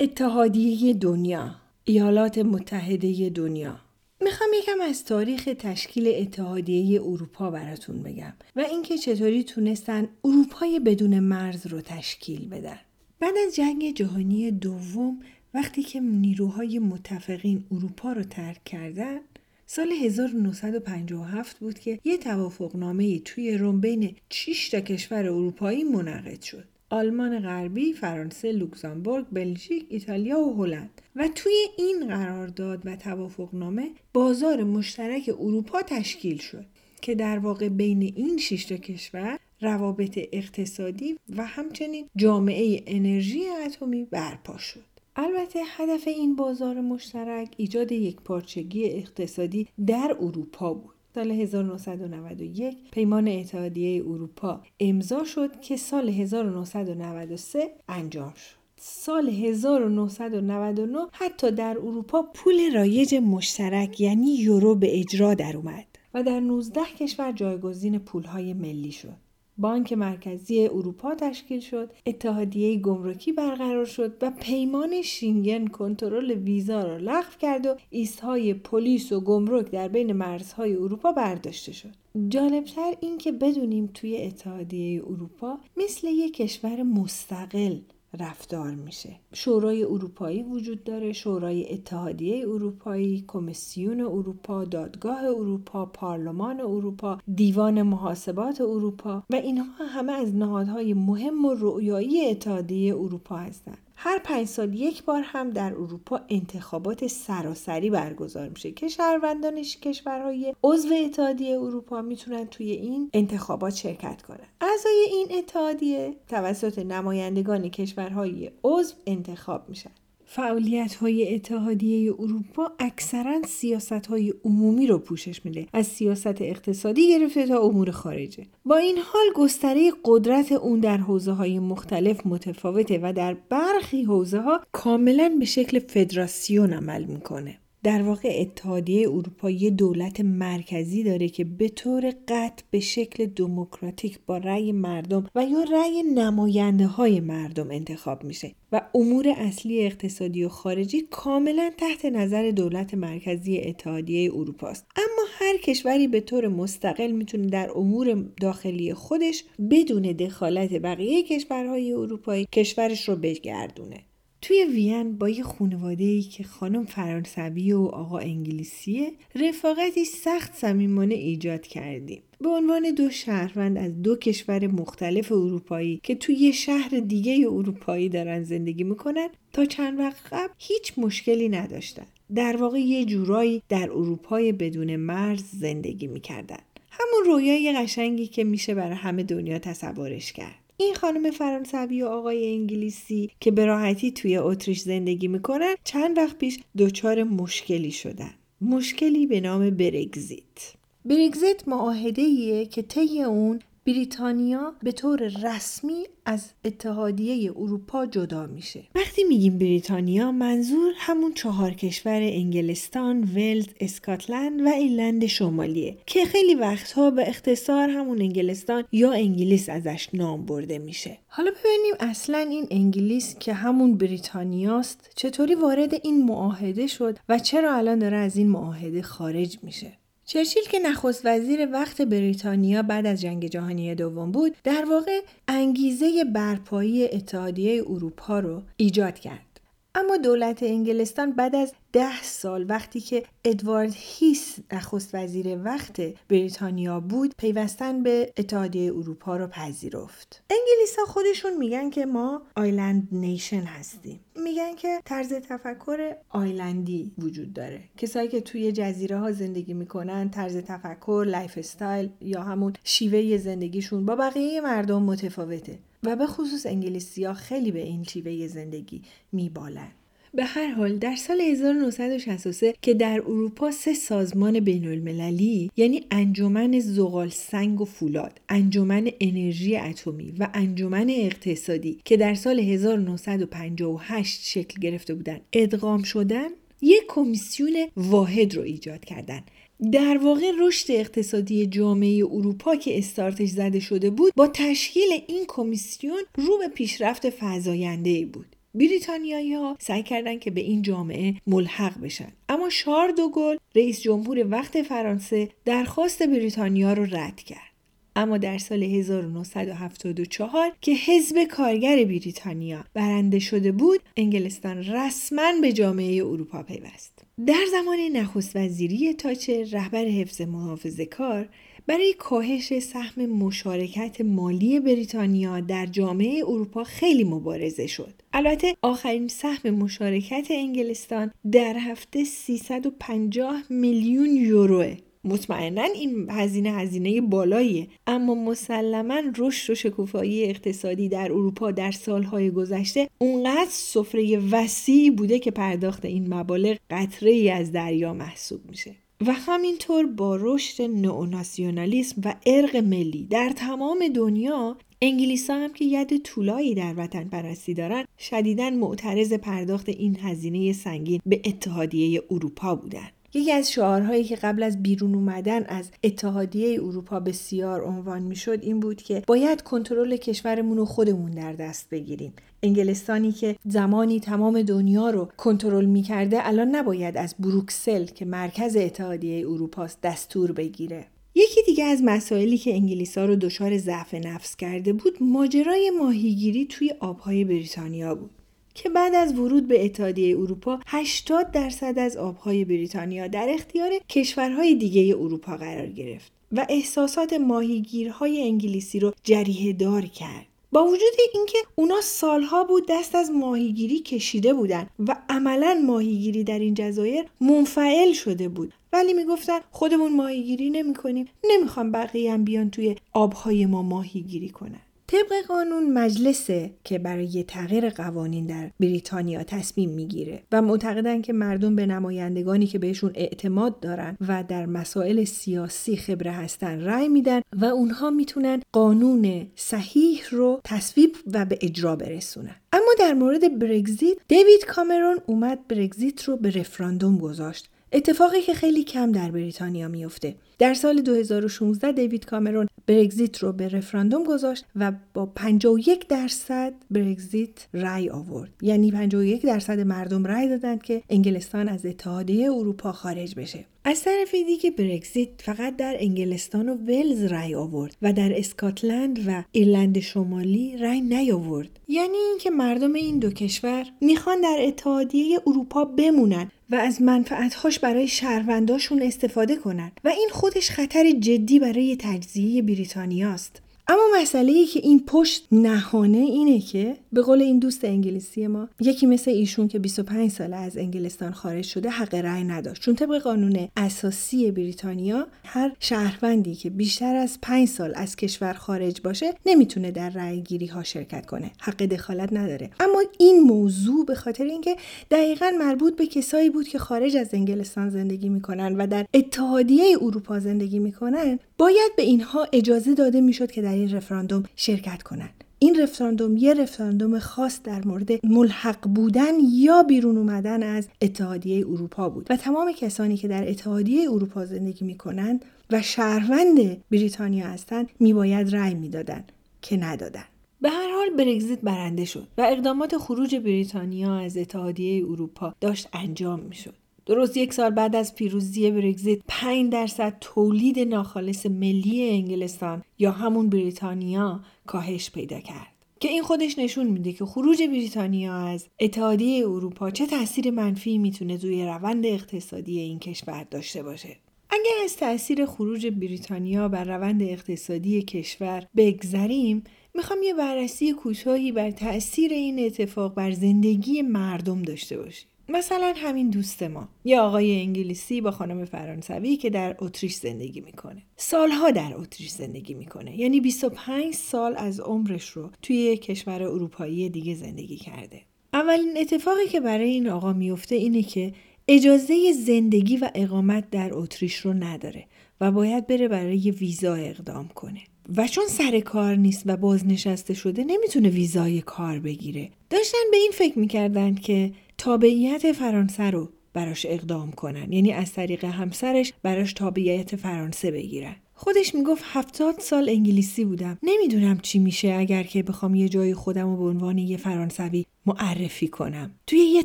اتحادیه 0.00 0.94
دنیا 0.94 1.50
ایالات 1.84 2.38
متحده 2.38 3.30
دنیا. 3.30 3.83
می‌خوام 4.24 4.50
یکم 4.58 4.80
از 4.80 5.04
تاریخ 5.04 5.48
تشکیل 5.58 6.12
اتحادیه 6.16 7.02
اروپا 7.02 7.50
براتون 7.50 8.02
بگم 8.02 8.32
و 8.56 8.60
اینکه 8.60 8.98
چطوری 8.98 9.44
تونستن 9.44 10.08
اروپای 10.24 10.80
بدون 10.80 11.20
مرز 11.20 11.66
رو 11.66 11.80
تشکیل 11.80 12.48
بدن 12.48 12.78
بعد 13.20 13.34
از 13.46 13.54
جنگ 13.54 13.94
جهانی 13.94 14.50
دوم 14.50 15.20
وقتی 15.54 15.82
که 15.82 16.00
نیروهای 16.00 16.78
متفقین 16.78 17.64
اروپا 17.70 18.12
رو 18.12 18.22
ترک 18.22 18.64
کردن 18.64 19.18
سال 19.66 19.92
1957 19.92 21.58
بود 21.58 21.78
که 21.78 22.00
یه 22.04 22.18
توافقنامه 22.18 23.18
توی 23.18 23.58
روم 23.58 23.80
بین 23.80 24.16
6 24.30 24.68
تا 24.68 24.80
کشور 24.80 25.26
اروپایی 25.26 25.84
منعقد 25.84 26.42
شد. 26.42 26.73
آلمان 26.90 27.40
غربی، 27.40 27.92
فرانسه، 27.92 28.52
لوکزامبورگ، 28.52 29.26
بلژیک، 29.32 29.86
ایتالیا 29.88 30.40
و 30.40 30.54
هلند 30.54 31.02
و 31.16 31.28
توی 31.34 31.66
این 31.78 32.08
قرارداد 32.08 32.86
و 32.86 32.96
توافقنامه 32.96 33.90
بازار 34.12 34.64
مشترک 34.64 35.30
اروپا 35.40 35.82
تشکیل 35.82 36.38
شد 36.38 36.64
که 37.02 37.14
در 37.14 37.38
واقع 37.38 37.68
بین 37.68 38.02
این 38.02 38.38
6 38.38 38.64
تا 38.64 38.76
کشور 38.76 39.38
روابط 39.60 40.18
اقتصادی 40.32 41.18
و 41.36 41.46
همچنین 41.46 42.08
جامعه 42.16 42.82
انرژی 42.86 43.48
اتمی 43.66 44.04
برپا 44.04 44.58
شد. 44.58 44.84
البته 45.16 45.60
هدف 45.76 46.08
این 46.08 46.36
بازار 46.36 46.80
مشترک 46.80 47.54
ایجاد 47.56 47.92
یک 47.92 48.16
پارچگی 48.16 48.84
اقتصادی 48.84 49.68
در 49.86 50.16
اروپا 50.20 50.74
بود. 50.74 50.93
سال 51.14 51.30
1991 51.30 52.76
پیمان 52.92 53.28
اتحادیه 53.28 54.02
اروپا 54.02 54.60
امضا 54.80 55.24
شد 55.24 55.60
که 55.60 55.76
سال 55.76 56.08
1993 56.08 57.70
انجام 57.88 58.32
شد. 58.34 58.56
سال 58.76 59.28
1999 59.28 60.98
حتی 61.12 61.50
در 61.50 61.78
اروپا 61.78 62.22
پول 62.34 62.74
رایج 62.74 63.14
مشترک 63.14 64.00
یعنی 64.00 64.34
یورو 64.34 64.74
به 64.74 64.98
اجرا 65.00 65.34
در 65.34 65.56
اومد 65.56 65.86
و 66.14 66.22
در 66.22 66.40
19 66.40 66.80
کشور 66.98 67.32
جایگزین 67.32 67.98
پولهای 67.98 68.54
ملی 68.54 68.92
شد. 68.92 69.23
بانک 69.58 69.92
مرکزی 69.92 70.66
اروپا 70.66 71.14
تشکیل 71.14 71.60
شد 71.60 71.90
اتحادیه 72.06 72.78
گمرکی 72.78 73.32
برقرار 73.32 73.84
شد 73.84 74.16
و 74.22 74.30
پیمان 74.40 75.02
شینگن 75.02 75.66
کنترل 75.66 76.30
ویزا 76.30 76.82
را 76.82 76.96
لغو 76.96 77.38
کرد 77.40 77.66
و 77.66 77.76
ایستهای 77.90 78.54
پلیس 78.54 79.12
و 79.12 79.20
گمرک 79.20 79.70
در 79.70 79.88
بین 79.88 80.12
مرزهای 80.12 80.76
اروپا 80.76 81.12
برداشته 81.12 81.72
شد. 81.72 81.90
جالبتر 82.28 82.94
این 83.00 83.18
که 83.18 83.32
بدونیم 83.32 83.90
توی 83.94 84.22
اتحادیه 84.22 85.02
اروپا 85.02 85.58
مثل 85.76 86.08
یک 86.08 86.34
کشور 86.34 86.82
مستقل 86.82 87.76
رفتار 88.20 88.70
میشه. 88.70 89.16
شورای 89.32 89.84
اروپایی 89.84 90.42
وجود 90.42 90.84
داره 90.84 91.12
شورای 91.12 91.72
اتحادیه 91.72 92.48
اروپایی 92.48 93.24
کمیسیون 93.26 94.00
اروپا 94.00 94.64
دادگاه 94.64 95.24
اروپا 95.24 95.86
پارلمان 95.86 96.60
اروپا 96.60 97.18
دیوان 97.34 97.82
محاسبات 97.82 98.60
اروپا 98.60 99.22
و 99.30 99.34
اینها 99.34 99.84
همه 99.86 100.12
از 100.12 100.34
نهادهای 100.34 100.94
مهم 100.94 101.44
و 101.44 101.54
رؤیایی 101.54 102.30
اتحادیه 102.30 102.94
اروپا 102.94 103.36
هستند 103.36 103.83
هر 103.96 104.18
پنج 104.18 104.46
سال 104.46 104.74
یک 104.74 105.04
بار 105.04 105.22
هم 105.24 105.50
در 105.50 105.72
اروپا 105.72 106.20
انتخابات 106.28 107.06
سراسری 107.06 107.90
برگزار 107.90 108.48
میشه 108.48 108.72
که 108.72 108.88
شهروندان 108.88 109.62
کشورهای 109.62 110.54
عضو 110.62 110.94
اتحادیه 111.04 111.58
اروپا 111.60 112.02
می‌تونن 112.02 112.46
توی 112.46 112.70
این 112.70 113.10
انتخابات 113.12 113.74
شرکت 113.74 114.22
کنن. 114.22 114.46
اعضای 114.60 115.06
این 115.10 115.26
اتحادیه 115.38 116.16
توسط 116.28 116.78
نمایندگان 116.78 117.68
کشورهای 117.68 118.50
عضو 118.64 118.94
انتخاب 119.06 119.68
میشن. 119.68 119.90
فعالیت 120.36 120.94
های 120.94 121.34
اتحادیه 121.34 122.12
اروپا 122.18 122.72
اکثرا 122.78 123.42
سیاست 123.42 124.06
های 124.06 124.34
عمومی 124.44 124.86
رو 124.86 124.98
پوشش 124.98 125.44
میده. 125.44 125.66
از 125.72 125.86
سیاست 125.86 126.42
اقتصادی 126.42 127.08
گرفته 127.08 127.46
تا 127.46 127.60
امور 127.60 127.90
خارجه. 127.90 128.46
با 128.64 128.76
این 128.76 128.98
حال 128.98 129.24
گستره 129.34 129.92
قدرت 130.04 130.52
اون 130.52 130.80
در 130.80 130.96
حوزه 130.96 131.32
های 131.32 131.58
مختلف 131.58 132.26
متفاوته 132.26 133.00
و 133.02 133.12
در 133.12 133.36
برخی 133.48 134.02
حوزه 134.04 134.40
ها 134.40 134.60
کاملا 134.72 135.36
به 135.38 135.44
شکل 135.44 135.78
فدراسیون 135.78 136.72
عمل 136.72 137.04
می‌کنه. 137.04 137.58
در 137.84 138.02
واقع 138.02 138.36
اتحادیه 138.40 139.08
اروپا 139.08 139.50
یه 139.50 139.70
دولت 139.70 140.20
مرکزی 140.20 141.02
داره 141.02 141.28
که 141.28 141.44
به 141.44 141.68
طور 141.68 142.12
قطع 142.28 142.62
به 142.70 142.80
شکل 142.80 143.26
دموکراتیک 143.26 144.18
با 144.26 144.38
رأی 144.38 144.72
مردم 144.72 145.26
و 145.34 145.44
یا 145.44 145.62
رأی 145.62 146.02
نماینده 146.02 146.86
های 146.86 147.20
مردم 147.20 147.70
انتخاب 147.70 148.24
میشه 148.24 148.52
و 148.72 148.80
امور 148.94 149.28
اصلی 149.28 149.86
اقتصادی 149.86 150.44
و 150.44 150.48
خارجی 150.48 151.00
کاملا 151.10 151.70
تحت 151.78 152.04
نظر 152.04 152.50
دولت 152.50 152.94
مرکزی 152.94 153.60
اتحادیه 153.60 154.30
اروپا 154.34 154.68
است. 154.68 154.86
اما 154.96 155.26
هر 155.38 155.56
کشوری 155.56 156.08
به 156.08 156.20
طور 156.20 156.48
مستقل 156.48 157.10
می‌تونه 157.10 157.46
در 157.46 157.70
امور 157.74 158.24
داخلی 158.40 158.94
خودش 158.94 159.44
بدون 159.70 160.02
دخالت 160.02 160.72
بقیه 160.72 161.22
کشورهای 161.22 161.92
اروپایی 161.92 162.46
کشورش 162.52 163.08
رو 163.08 163.16
بگردونه. 163.16 164.00
توی 164.46 164.64
وین 164.64 165.18
با 165.18 165.28
یه 165.28 165.42
خانواده 165.42 166.22
که 166.22 166.44
خانم 166.44 166.84
فرانسوی 166.84 167.72
و 167.72 167.80
آقا 167.80 168.18
انگلیسیه 168.18 169.12
رفاقتی 169.34 170.04
سخت 170.04 170.54
صمیمانه 170.54 171.14
ایجاد 171.14 171.66
کردیم. 171.66 172.22
به 172.40 172.48
عنوان 172.48 172.94
دو 172.94 173.10
شهروند 173.10 173.78
از 173.78 174.02
دو 174.02 174.16
کشور 174.16 174.66
مختلف 174.66 175.32
اروپایی 175.32 176.00
که 176.02 176.14
توی 176.14 176.34
یه 176.34 176.52
شهر 176.52 176.88
دیگه 176.88 177.46
اروپایی 177.50 178.08
دارن 178.08 178.42
زندگی 178.42 178.84
می‌کنن 178.84 179.28
تا 179.52 179.64
چند 179.64 179.98
وقت 179.98 180.32
قبل 180.32 180.52
هیچ 180.58 180.92
مشکلی 180.96 181.48
نداشتن. 181.48 182.06
در 182.34 182.56
واقع 182.56 182.78
یه 182.78 183.04
جورایی 183.04 183.62
در 183.68 183.90
اروپای 183.90 184.52
بدون 184.52 184.96
مرز 184.96 185.44
زندگی 185.52 186.06
می‌کردن. 186.06 186.60
همون 186.90 187.32
رویای 187.34 187.72
قشنگی 187.76 188.26
که 188.26 188.44
میشه 188.44 188.74
برای 188.74 188.96
همه 188.96 189.22
دنیا 189.22 189.58
تصورش 189.58 190.32
کرد. 190.32 190.63
این 190.76 190.94
خانم 190.94 191.30
فرانسوی 191.30 192.02
و 192.02 192.06
آقای 192.06 192.52
انگلیسی 192.54 193.30
که 193.40 193.50
به 193.50 193.66
راحتی 193.66 194.10
توی 194.10 194.36
اتریش 194.36 194.80
زندگی 194.80 195.28
می‌کنن 195.28 195.74
چند 195.84 196.18
وقت 196.18 196.38
پیش 196.38 196.58
دچار 196.78 197.22
مشکلی 197.22 197.90
شدن. 197.90 198.30
مشکلی 198.60 199.26
به 199.26 199.40
نام 199.40 199.70
برگزیت. 199.70 200.74
برگزیت 201.04 201.68
معاهده 201.68 202.66
که 202.66 202.82
طی 202.82 203.22
اون 203.22 203.58
بریتانیا 203.86 204.74
به 204.82 204.92
طور 204.92 205.22
رسمی 205.42 206.04
از 206.26 206.50
اتحادیه 206.64 207.52
اروپا 207.56 208.06
جدا 208.06 208.46
میشه. 208.46 208.84
وقتی 208.94 209.24
میگیم 209.24 209.58
بریتانیا 209.58 210.32
منظور 210.32 210.92
همون 210.96 211.34
چهار 211.34 211.70
کشور 211.70 212.20
انگلستان، 212.22 213.20
ولز، 213.20 213.66
اسکاتلند 213.80 214.60
و 214.62 214.68
ایرلند 214.68 215.26
شمالیه 215.26 215.98
که 216.06 216.24
خیلی 216.24 216.54
وقتها 216.54 217.10
به 217.10 217.28
اختصار 217.28 217.90
همون 217.90 218.22
انگلستان 218.22 218.84
یا 218.92 219.12
انگلیس 219.12 219.68
ازش 219.68 220.08
نام 220.12 220.46
برده 220.46 220.78
میشه. 220.78 221.18
حالا 221.26 221.50
ببینیم 221.50 221.94
اصلا 222.00 222.38
این 222.38 222.66
انگلیس 222.70 223.38
که 223.38 223.54
همون 223.54 223.96
بریتانیاست 223.96 225.10
چطوری 225.16 225.54
وارد 225.54 225.94
این 226.02 226.24
معاهده 226.24 226.86
شد 226.86 227.18
و 227.28 227.38
چرا 227.38 227.76
الان 227.76 227.98
داره 227.98 228.16
از 228.16 228.36
این 228.36 228.48
معاهده 228.48 229.02
خارج 229.02 229.58
میشه. 229.62 229.92
چرچیل 230.26 230.62
که 230.62 230.78
نخست 230.78 231.26
وزیر 231.26 231.68
وقت 231.72 232.02
بریتانیا 232.02 232.82
بعد 232.82 233.06
از 233.06 233.20
جنگ 233.20 233.46
جهانی 233.46 233.94
دوم 233.94 234.32
بود 234.32 234.56
در 234.64 234.84
واقع 234.90 235.20
انگیزه 235.48 236.24
برپایی 236.24 237.04
اتحادیه 237.04 237.82
اروپا 237.86 238.38
رو 238.38 238.62
ایجاد 238.76 239.18
کرد. 239.18 239.53
اما 239.96 240.16
دولت 240.16 240.62
انگلستان 240.62 241.32
بعد 241.32 241.56
از 241.56 241.72
ده 241.92 242.22
سال 242.22 242.66
وقتی 242.68 243.00
که 243.00 243.24
ادوارد 243.44 243.92
هیث 243.96 244.56
نخست 244.72 245.14
وزیر 245.14 245.58
وقت 245.64 246.02
بریتانیا 246.28 247.00
بود 247.00 247.34
پیوستن 247.38 248.02
به 248.02 248.32
اتحادیه 248.36 248.92
اروپا 248.92 249.36
رو 249.36 249.46
پذیرفت. 249.46 250.42
انگلیس 250.50 250.98
ها 250.98 251.04
خودشون 251.04 251.56
میگن 251.58 251.90
که 251.90 252.06
ما 252.06 252.42
island 252.56 253.08
nation 253.12 253.62
هستیم. 253.62 254.20
میگن 254.36 254.74
که 254.74 255.00
طرز 255.04 255.32
تفکر 255.32 256.16
island 256.28 257.00
ی 257.00 257.12
وجود 257.18 257.52
داره. 257.52 257.80
کسایی 257.96 258.28
که 258.28 258.40
توی 258.40 258.72
جزیره 258.72 259.18
ها 259.18 259.32
زندگی 259.32 259.74
می‌کنن 259.74 260.30
طرز 260.30 260.56
تفکر 260.56 261.24
lifestyle 261.28 262.10
یا 262.20 262.42
همون 262.42 262.72
شیوه 262.84 263.36
زندگیشون 263.36 264.06
با 264.06 264.16
بقیه 264.16 264.60
مردم 264.60 265.02
متفاوته. 265.02 265.78
و 266.04 266.16
به 266.16 266.26
خصوص 266.26 266.66
انگلیسی 266.66 267.24
ها 267.24 267.34
خیلی 267.34 267.72
به 267.72 267.82
این 267.82 268.04
شیوه 268.04 268.46
زندگی 268.46 269.02
میبالن 269.32 269.92
به 270.34 270.44
هر 270.44 270.70
حال 270.70 270.98
در 270.98 271.16
سال 271.16 271.40
1963 271.40 272.74
که 272.82 272.94
در 272.94 273.20
اروپا 273.20 273.70
سه 273.70 273.94
سازمان 273.94 274.60
بین 274.60 274.88
المللی 274.88 275.70
یعنی 275.76 276.04
انجمن 276.10 276.80
زغال 276.80 277.28
سنگ 277.28 277.80
و 277.80 277.84
فولاد، 277.84 278.40
انجمن 278.48 279.10
انرژی 279.20 279.76
اتمی 279.76 280.34
و 280.38 280.48
انجمن 280.54 281.10
اقتصادی 281.10 281.98
که 282.04 282.16
در 282.16 282.34
سال 282.34 282.60
1958 282.60 284.40
شکل 284.44 284.80
گرفته 284.80 285.14
بودند 285.14 285.40
ادغام 285.52 286.02
شدن 286.02 286.48
یک 286.82 287.02
کمیسیون 287.08 287.72
واحد 287.96 288.54
رو 288.54 288.62
ایجاد 288.62 289.04
کردند. 289.04 289.50
در 289.92 290.18
واقع 290.18 290.52
رشد 290.60 290.92
اقتصادی 290.92 291.66
جامعه 291.66 292.24
اروپا 292.24 292.76
که 292.76 292.98
استارتش 292.98 293.48
زده 293.48 293.80
شده 293.80 294.10
بود 294.10 294.32
با 294.36 294.46
تشکیل 294.46 295.20
این 295.28 295.44
کمیسیون 295.48 296.22
رو 296.34 296.58
به 296.58 296.68
پیشرفت 296.68 297.30
فزاینده 297.38 298.26
بود. 298.26 298.46
بریتانیایی 298.74 299.54
ها 299.54 299.76
سعی 299.80 300.02
کردند 300.02 300.40
که 300.40 300.50
به 300.50 300.60
این 300.60 300.82
جامعه 300.82 301.34
ملحق 301.46 302.00
بشن. 302.00 302.32
اما 302.48 302.70
شار 302.70 303.10
دوگل 303.10 303.56
رئیس 303.74 304.00
جمهور 304.00 304.46
وقت 304.50 304.82
فرانسه 304.82 305.48
درخواست 305.64 306.22
بریتانیا 306.22 306.92
رو 306.92 307.04
رد 307.04 307.36
کرد. 307.36 307.73
اما 308.16 308.38
در 308.38 308.58
سال 308.58 308.82
1974 308.82 310.72
که 310.80 310.92
حزب 310.92 311.44
کارگر 311.44 312.04
بریتانیا 312.04 312.84
برنده 312.94 313.38
شده 313.38 313.72
بود 313.72 314.00
انگلستان 314.16 314.84
رسما 314.84 315.52
به 315.62 315.72
جامعه 315.72 316.24
اروپا 316.24 316.62
پیوست 316.62 317.24
در 317.46 317.64
زمان 317.70 317.98
نخست 317.98 318.56
وزیری 318.56 319.14
تاچر 319.14 319.64
رهبر 319.72 320.04
حفظ 320.04 320.40
محافظه 320.40 321.06
کار 321.06 321.48
برای 321.86 322.14
کاهش 322.18 322.78
سهم 322.78 323.26
مشارکت 323.26 324.20
مالی 324.20 324.80
بریتانیا 324.80 325.60
در 325.60 325.86
جامعه 325.86 326.42
اروپا 326.46 326.84
خیلی 326.84 327.24
مبارزه 327.24 327.86
شد. 327.86 328.14
البته 328.32 328.76
آخرین 328.82 329.28
سهم 329.28 329.70
مشارکت 329.70 330.46
انگلستان 330.50 331.30
در 331.52 331.76
هفته 331.76 332.24
350 332.24 333.62
میلیون 333.70 334.36
یوروه. 334.36 334.96
مطمئنا 335.24 335.82
این 335.82 336.30
هزینه 336.30 336.72
هزینه 336.72 337.20
بالاییه 337.20 337.88
اما 338.06 338.34
مسلما 338.34 339.22
رشد 339.38 339.72
و 339.72 339.74
شکوفایی 339.74 340.44
اقتصادی 340.44 341.08
در 341.08 341.32
اروپا 341.32 341.70
در 341.70 341.90
سالهای 341.90 342.50
گذشته 342.50 343.08
اونقدر 343.18 343.70
سفره 343.70 344.38
وسیعی 344.50 345.10
بوده 345.10 345.38
که 345.38 345.50
پرداخت 345.50 346.04
این 346.04 346.34
مبالغ 346.34 346.76
قطره 346.90 347.30
ای 347.30 347.50
از 347.50 347.72
دریا 347.72 348.14
محسوب 348.14 348.60
میشه 348.68 348.94
و 349.26 349.32
همینطور 349.32 350.06
با 350.06 350.36
رشد 350.40 350.82
نئوناسیونالیسم 350.82 352.22
و 352.24 352.34
ارق 352.46 352.76
ملی 352.76 353.26
در 353.30 353.52
تمام 353.56 354.08
دنیا 354.14 354.76
انگلیس 355.02 355.50
هم 355.50 355.72
که 355.72 355.84
ید 355.84 356.22
طولایی 356.22 356.74
در 356.74 356.94
وطن 356.96 357.24
پرستی 357.24 357.74
دارن 357.74 358.04
شدیدا 358.18 358.70
معترض 358.70 359.32
پرداخت 359.32 359.88
این 359.88 360.16
هزینه 360.20 360.72
سنگین 360.72 361.20
به 361.26 361.40
اتحادیه 361.44 362.22
اروپا 362.30 362.74
بودند. 362.74 363.12
یکی 363.34 363.52
از 363.52 363.72
شعارهایی 363.72 364.24
که 364.24 364.36
قبل 364.36 364.62
از 364.62 364.82
بیرون 364.82 365.14
اومدن 365.14 365.64
از 365.64 365.90
اتحادیه 366.04 366.82
اروپا 366.82 367.20
بسیار 367.20 367.82
عنوان 367.82 368.22
می‌شد 368.22 368.58
این 368.62 368.80
بود 368.80 369.02
که 369.02 369.22
باید 369.26 369.62
کنترل 369.62 370.16
کشورمون 370.16 370.76
رو 370.76 370.84
خودمون 370.84 371.30
در 371.30 371.52
دست 371.52 371.90
بگیریم. 371.90 372.32
انگلستانی 372.62 373.32
که 373.32 373.56
زمانی 373.64 374.20
تمام 374.20 374.62
دنیا 374.62 375.10
رو 375.10 375.28
کنترل 375.36 375.84
می‌کرده 375.84 376.48
الان 376.48 376.68
نباید 376.68 377.16
از 377.16 377.34
بروکسل 377.38 378.04
که 378.04 378.24
مرکز 378.24 378.76
اتحادیه 378.76 379.46
اروپاست 379.48 380.00
دستور 380.00 380.52
بگیره. 380.52 381.06
یکی 381.34 381.62
دیگه 381.66 381.84
از 381.84 382.02
مسائلی 382.04 382.58
که 382.58 382.74
انگلیسا 382.74 383.24
رو 383.24 383.36
دچار 383.36 383.78
ضعف 383.78 384.14
نفس 384.14 384.56
کرده 384.56 384.92
بود 384.92 385.16
ماجرای 385.20 385.90
ماهیگیری 385.98 386.64
توی 386.64 386.94
آبهای 387.00 387.44
بریتانیا 387.44 388.14
بود. 388.14 388.30
که 388.74 388.88
بعد 388.88 389.14
از 389.14 389.38
ورود 389.38 389.68
به 389.68 389.84
اتحادیه 389.84 390.36
اروپا 390.38 390.80
80 390.86 391.50
درصد 391.50 391.98
از 391.98 392.16
آبهای 392.16 392.64
بریتانیا 392.64 393.26
در 393.26 393.46
اختیار 393.50 393.90
کشورهای 394.08 394.74
دیگه 394.74 395.16
اروپا 395.16 395.56
قرار 395.56 395.86
گرفت 395.86 396.32
و 396.52 396.66
احساسات 396.68 397.32
ماهیگیرهای 397.32 398.42
انگلیسی 398.42 399.00
رو 399.00 399.12
جریه 399.22 399.72
دار 399.72 400.02
کرد. 400.02 400.46
با 400.72 400.84
وجود 400.84 401.12
اینکه 401.34 401.58
اونا 401.74 402.00
سالها 402.00 402.64
بود 402.64 402.86
دست 402.88 403.14
از 403.14 403.30
ماهیگیری 403.30 403.98
کشیده 403.98 404.54
بودن 404.54 404.86
و 405.08 405.16
عملا 405.28 405.82
ماهیگیری 405.86 406.44
در 406.44 406.58
این 406.58 406.74
جزایر 406.74 407.24
منفعل 407.40 408.12
شده 408.12 408.48
بود 408.48 408.72
ولی 408.92 409.12
می‌گفتن 409.12 409.58
خودمون 409.70 410.16
ماهیگیری 410.16 410.70
نمی‌کنیم 410.70 411.28
نمی‌خوام 411.44 411.92
بقیه 411.92 412.32
هم 412.32 412.44
بیان 412.44 412.70
توی 412.70 412.96
آبهای 413.12 413.66
ما 413.66 413.82
ماهیگیری 413.82 414.48
کنن 414.48 414.80
طبق 415.06 415.46
قانون 415.48 415.92
مجلسه 415.92 416.70
که 416.84 416.98
برای 416.98 417.44
تغییر 417.48 417.90
قوانین 417.90 418.46
در 418.46 418.70
بریتانیا 418.80 419.42
تصمیم 419.42 419.90
می‌گیره 419.90 420.42
و 420.52 420.62
معتقدن 420.62 421.22
که 421.22 421.32
مردم 421.32 421.76
به 421.76 421.86
نمایندگانی 421.86 422.66
که 422.66 422.78
بهشون 422.78 423.10
اعتماد 423.14 423.80
دارن 423.80 424.16
و 424.28 424.44
در 424.48 424.66
مسائل 424.66 425.24
سیاسی 425.24 425.96
خبره 425.96 426.30
هستن 426.30 426.80
رأی 426.80 427.08
میدن 427.08 427.40
و 427.52 427.64
اونها 427.64 428.10
می‌تونن 428.10 428.62
قانون 428.72 429.46
صحیح 429.56 430.22
رو 430.30 430.60
تصویب 430.64 431.16
و 431.32 431.44
به 431.44 431.58
اجرا 431.60 431.96
برسونن. 431.96 432.56
اما 432.72 432.94
در 432.98 433.14
مورد 433.14 433.58
برگزیت 433.58 434.16
دیوید 434.28 434.64
کامرون 434.64 435.18
اومد 435.26 435.68
برگزیت 435.68 436.24
رو 436.24 436.36
به 436.36 436.50
رفراندوم 436.50 437.18
گذاشت. 437.18 437.68
اتفاقی 437.92 438.42
که 438.42 438.54
خیلی 438.54 438.84
کم 438.84 439.12
در 439.12 439.30
بریتانیا 439.30 439.88
میفته 439.88 440.34
در 440.58 440.74
سال 440.74 441.02
2016 441.02 441.92
دیوید 441.92 442.24
کامرون 442.24 442.66
برگزیت 442.86 443.38
رو 443.38 443.52
به 443.52 443.68
رفراندوم 443.68 444.24
گذاشت 444.24 444.64
و 444.76 444.92
با 445.14 445.26
51 445.26 446.08
درصد 446.08 446.74
برگزیت 446.90 447.66
رأی 447.74 448.10
آورد. 448.10 448.50
یعنی 448.62 448.90
51 448.90 449.42
درصد 449.42 449.80
مردم 449.80 450.24
رأی 450.26 450.48
دادند 450.48 450.82
که 450.82 451.02
انگلستان 451.10 451.68
از 451.68 451.86
اتحادیه 451.86 452.52
اروپا 452.52 452.92
خارج 452.92 453.34
بشه. 453.34 453.64
از 453.86 454.02
طرف 454.02 454.34
دیگه 454.34 454.70
برگزیت 454.70 455.28
فقط 455.38 455.76
در 455.76 455.96
انگلستان 455.98 456.68
و 456.68 456.74
ولز 456.74 457.22
رأی 457.22 457.54
آورد 457.54 457.96
و 458.02 458.12
در 458.12 458.38
اسکاتلند 458.38 459.28
و 459.28 459.42
ایرلند 459.52 460.00
شمالی 460.00 460.76
رأی 460.76 461.00
نیاورد. 461.00 461.80
یعنی 461.88 462.16
اینکه 462.16 462.50
مردم 462.50 462.92
این 462.92 463.18
دو 463.18 463.30
کشور 463.30 463.86
می‌خوان 464.00 464.40
در 464.40 464.56
اتحادیه 464.60 465.40
اروپا 465.46 465.84
بمونن 465.84 466.50
و 466.70 466.74
از 466.74 467.02
منفعتهاش 467.02 467.78
برای 467.78 468.08
شهرونداشون 468.08 469.02
استفاده 469.02 469.56
کنن. 469.56 469.92
و 470.04 470.08
این 470.08 470.28
خودش 470.44 470.70
خطر 470.70 471.10
جدی 471.10 471.58
برای 471.58 471.96
تجزیه 472.00 472.62
بریتانیاست. 472.62 473.62
اما 473.88 474.02
مسئله 474.20 474.52
ای 474.52 474.66
که 474.66 474.80
این 474.82 475.04
پشت 475.06 475.46
نهانه 475.52 476.18
اینه 476.18 476.60
که 476.60 476.96
به 477.12 477.22
قول 477.22 477.42
این 477.42 477.58
دوست 477.58 477.84
انگلیسی 477.84 478.46
ما 478.46 478.68
یکی 478.80 479.06
مثل 479.06 479.30
ایشون 479.30 479.68
که 479.68 479.78
25 479.78 480.30
ساله 480.30 480.56
از 480.56 480.76
انگلستان 480.76 481.32
خارج 481.32 481.64
شده 481.64 481.90
حق 481.90 482.14
رأی 482.14 482.44
نداشت. 482.44 482.82
چون 482.82 482.94
طبق 482.94 483.18
قانون 483.18 483.68
اساسی 483.76 484.50
بریتانیا 484.50 485.26
هر 485.44 485.72
شهروندی 485.80 486.54
که 486.54 486.70
بیشتر 486.70 487.16
از 487.16 487.38
5 487.42 487.68
سال 487.68 487.92
از 487.94 488.16
کشور 488.16 488.52
خارج 488.52 489.00
باشه 489.00 489.34
نمی‌تونه 489.46 489.90
در 489.90 490.10
رأی 490.10 490.40
گیری 490.40 490.66
ها 490.66 490.82
شرکت 490.82 491.26
کنه. 491.26 491.50
حق 491.58 491.82
دخالت 491.82 492.32
نداره. 492.32 492.70
اما 492.80 493.02
این 493.18 493.40
موضوع 493.40 494.06
به 494.06 494.14
خاطر 494.14 494.44
اینکه 494.44 494.76
دقیقا 495.10 495.52
مربوط 495.58 495.96
به 495.96 496.06
کسایی 496.06 496.50
بود 496.50 496.68
که 496.68 496.78
خارج 496.78 497.16
از 497.16 497.28
انگلستان 497.34 497.90
زندگی 497.90 498.28
می‌کنن 498.28 498.76
و 498.76 498.86
در 498.86 499.06
اتحادیه 499.14 499.96
اروپا 500.02 500.38
زندگی 500.38 500.78
می‌کنن 500.78 501.38
باید 501.58 501.92
به 501.96 502.02
اینها 502.02 502.46
اجازه 502.52 502.94
داده 502.94 503.20
می‌شد 503.20 503.50
که 503.50 503.62
در 503.62 503.72
این 503.72 503.94
رفراندوم 503.94 504.42
شرکت 504.56 505.02
کنند. 505.02 505.44
این 505.58 505.80
رفراندوم 505.80 506.36
یه 506.36 506.54
رفراندوم 506.54 507.18
خاص 507.18 507.60
در 507.62 507.84
مورد 507.84 508.26
ملحق 508.26 508.88
بودن 508.88 509.32
یا 509.52 509.82
بیرون 509.82 510.18
اومدن 510.18 510.62
از 510.62 510.88
اتحادیه 511.02 511.66
اروپا 511.66 512.08
بود 512.08 512.26
و 512.30 512.36
تمام 512.36 512.72
کسانی 512.72 513.16
که 513.16 513.28
در 513.28 513.50
اتحادیه 513.50 514.10
اروپا 514.10 514.46
زندگی 514.46 514.84
می‌کنند 514.84 515.44
و 515.70 515.82
شهروند 515.82 516.84
بریتانیا 516.90 517.46
هستند 517.46 517.88
میباید 518.00 518.54
رأی 518.54 518.74
می‌دادند 518.74 519.32
که 519.62 519.76
ندادن 519.76 520.24
به 520.60 520.70
هر 520.70 520.92
حال 520.94 521.10
برگزیت 521.24 521.60
برنده 521.60 522.04
شد 522.04 522.28
و 522.38 522.42
اقدامات 522.42 522.96
خروج 522.96 523.36
بریتانیا 523.36 524.14
از 524.14 524.36
اتحادیه 524.36 525.04
اروپا 525.04 525.54
داشت 525.60 525.88
انجام 525.92 526.40
می‌شد. 526.40 526.74
درست 527.06 527.36
یک 527.36 527.54
سال 527.54 527.70
بعد 527.70 527.96
از 527.96 528.14
پیروزی 528.14 528.70
برگزیت 528.70 529.18
5 529.28 529.72
درصد 529.72 530.16
تولید 530.20 530.78
ناخالص 530.78 531.46
ملی 531.46 532.10
انگلستان 532.10 532.82
یا 532.98 533.10
همون 533.10 533.48
بریتانیا 533.48 534.40
کاهش 534.66 535.10
پیدا 535.10 535.40
کرد. 535.40 535.74
که 536.00 536.08
این 536.08 536.22
خودش 536.22 536.58
نشون 536.58 536.86
میده 536.86 537.12
که 537.12 537.24
خروج 537.24 537.62
بریتانیا 537.62 538.34
از 538.34 538.66
اتحادیه 538.80 539.48
اروپا 539.48 539.90
چه 539.90 540.06
تاثیر 540.06 540.50
منفی 540.50 540.98
می‌تونه 540.98 541.36
روی 541.36 541.64
روند 541.64 542.06
اقتصادی 542.06 542.78
این 542.78 542.98
کشور 542.98 543.46
داشته 543.50 543.82
باشه. 543.82 544.16
اگر 544.50 544.84
از 544.84 544.96
تاثیر 544.96 545.46
خروج 545.46 545.86
بریتانیا 545.86 546.68
بر 546.68 546.84
روند 546.84 547.22
اقتصادی 547.22 548.02
کشور 548.02 548.66
بگذریم 548.76 549.64
می‌خوام 549.94 550.22
یه 550.22 550.34
بررسی 550.34 550.92
کوتاهی 550.92 551.52
بر 551.52 551.70
تاثیر 551.70 552.32
این 552.32 552.66
اتفاق 552.66 553.14
بر 553.14 553.30
زندگی 553.30 554.02
مردم 554.02 554.62
داشته 554.62 554.98
باشیم. 554.98 555.28
مثلا 555.48 555.92
همین 555.96 556.30
دوست 556.30 556.62
ما 556.62 556.88
یه 557.04 557.20
آقای 557.20 557.60
انگلیسی 557.60 558.20
با 558.20 558.30
خانم 558.30 558.64
فرانسوی 558.64 559.36
که 559.36 559.50
در 559.50 559.76
اتریش 559.78 560.14
زندگی 560.14 560.60
می‌کنه. 560.60 561.02
سالها 561.16 561.70
در 561.70 561.92
اتریش 561.96 562.30
زندگی 562.30 562.74
می‌کنه. 562.74 563.18
یعنی 563.18 563.40
25 563.40 564.14
سال 564.14 564.54
از 564.56 564.80
عمرش 564.80 565.28
رو 565.28 565.50
توی 565.62 565.96
کشور 565.96 566.42
اروپایی 566.42 567.08
دیگه 567.08 567.34
زندگی 567.34 567.76
کرده. 567.76 568.20
اولین 568.52 568.98
اتفاقی 569.00 569.46
که 569.46 569.60
برای 569.60 569.90
این 569.90 570.08
آقا 570.08 570.32
میفته 570.32 570.74
اینه 570.74 571.02
که 571.02 571.32
اجازه 571.68 572.32
زندگی 572.32 572.96
و 572.96 573.10
اقامت 573.14 573.70
در 573.70 573.90
اتریش 573.92 574.36
رو 574.36 574.52
نداره 574.52 575.06
و 575.40 575.52
باید 575.52 575.86
بره 575.86 576.08
برای 576.08 576.50
ویزا 576.50 576.94
اقدام 576.94 577.48
کنه. 577.48 577.80
و 578.16 578.28
چون 578.28 578.46
سر 578.46 578.80
کار 578.80 579.16
نیست 579.16 579.42
و 579.46 579.56
بازنشسته 579.56 580.34
شده 580.34 580.64
نمی‌تونه 580.64 581.08
ویزای 581.08 581.60
کار 581.60 581.98
بگیره. 581.98 582.50
داشتن 582.70 582.98
به 583.10 583.16
این 583.16 583.30
فکر 583.34 583.58
می‌کردند 583.58 584.20
که 584.20 584.52
تابعیت 584.78 585.52
فرانسه 585.52 586.10
رو 586.10 586.28
براش 586.52 586.86
اقدام 586.88 587.30
کنن. 587.30 587.72
یعنی 587.72 587.92
از 587.92 588.12
طریق 588.12 588.44
همسرش 588.44 589.12
براش 589.22 589.52
تابعیت 589.52 590.16
فرانسه 590.16 590.70
بگیرن. 590.70 591.16
خودش 591.34 591.74
می‌گفت 591.74 592.02
هفتاد 592.06 592.54
سال 592.58 592.88
انگلیسی 592.88 593.44
بودم. 593.44 593.78
نمی‌دونم 593.82 594.38
چی 594.38 594.58
میشه 594.58 594.94
اگر 594.98 595.22
که 595.22 595.42
بخوام 595.42 595.74
یه 595.74 595.88
جای 595.88 596.14
خودم 596.14 596.50
رو 596.50 596.56
به 596.56 596.64
عنوان 596.64 596.98
یه 596.98 597.16
فرانسوی 597.16 597.84
معرفی 598.06 598.68
کنم. 598.68 599.10
توی 599.26 599.38
یه 599.38 599.62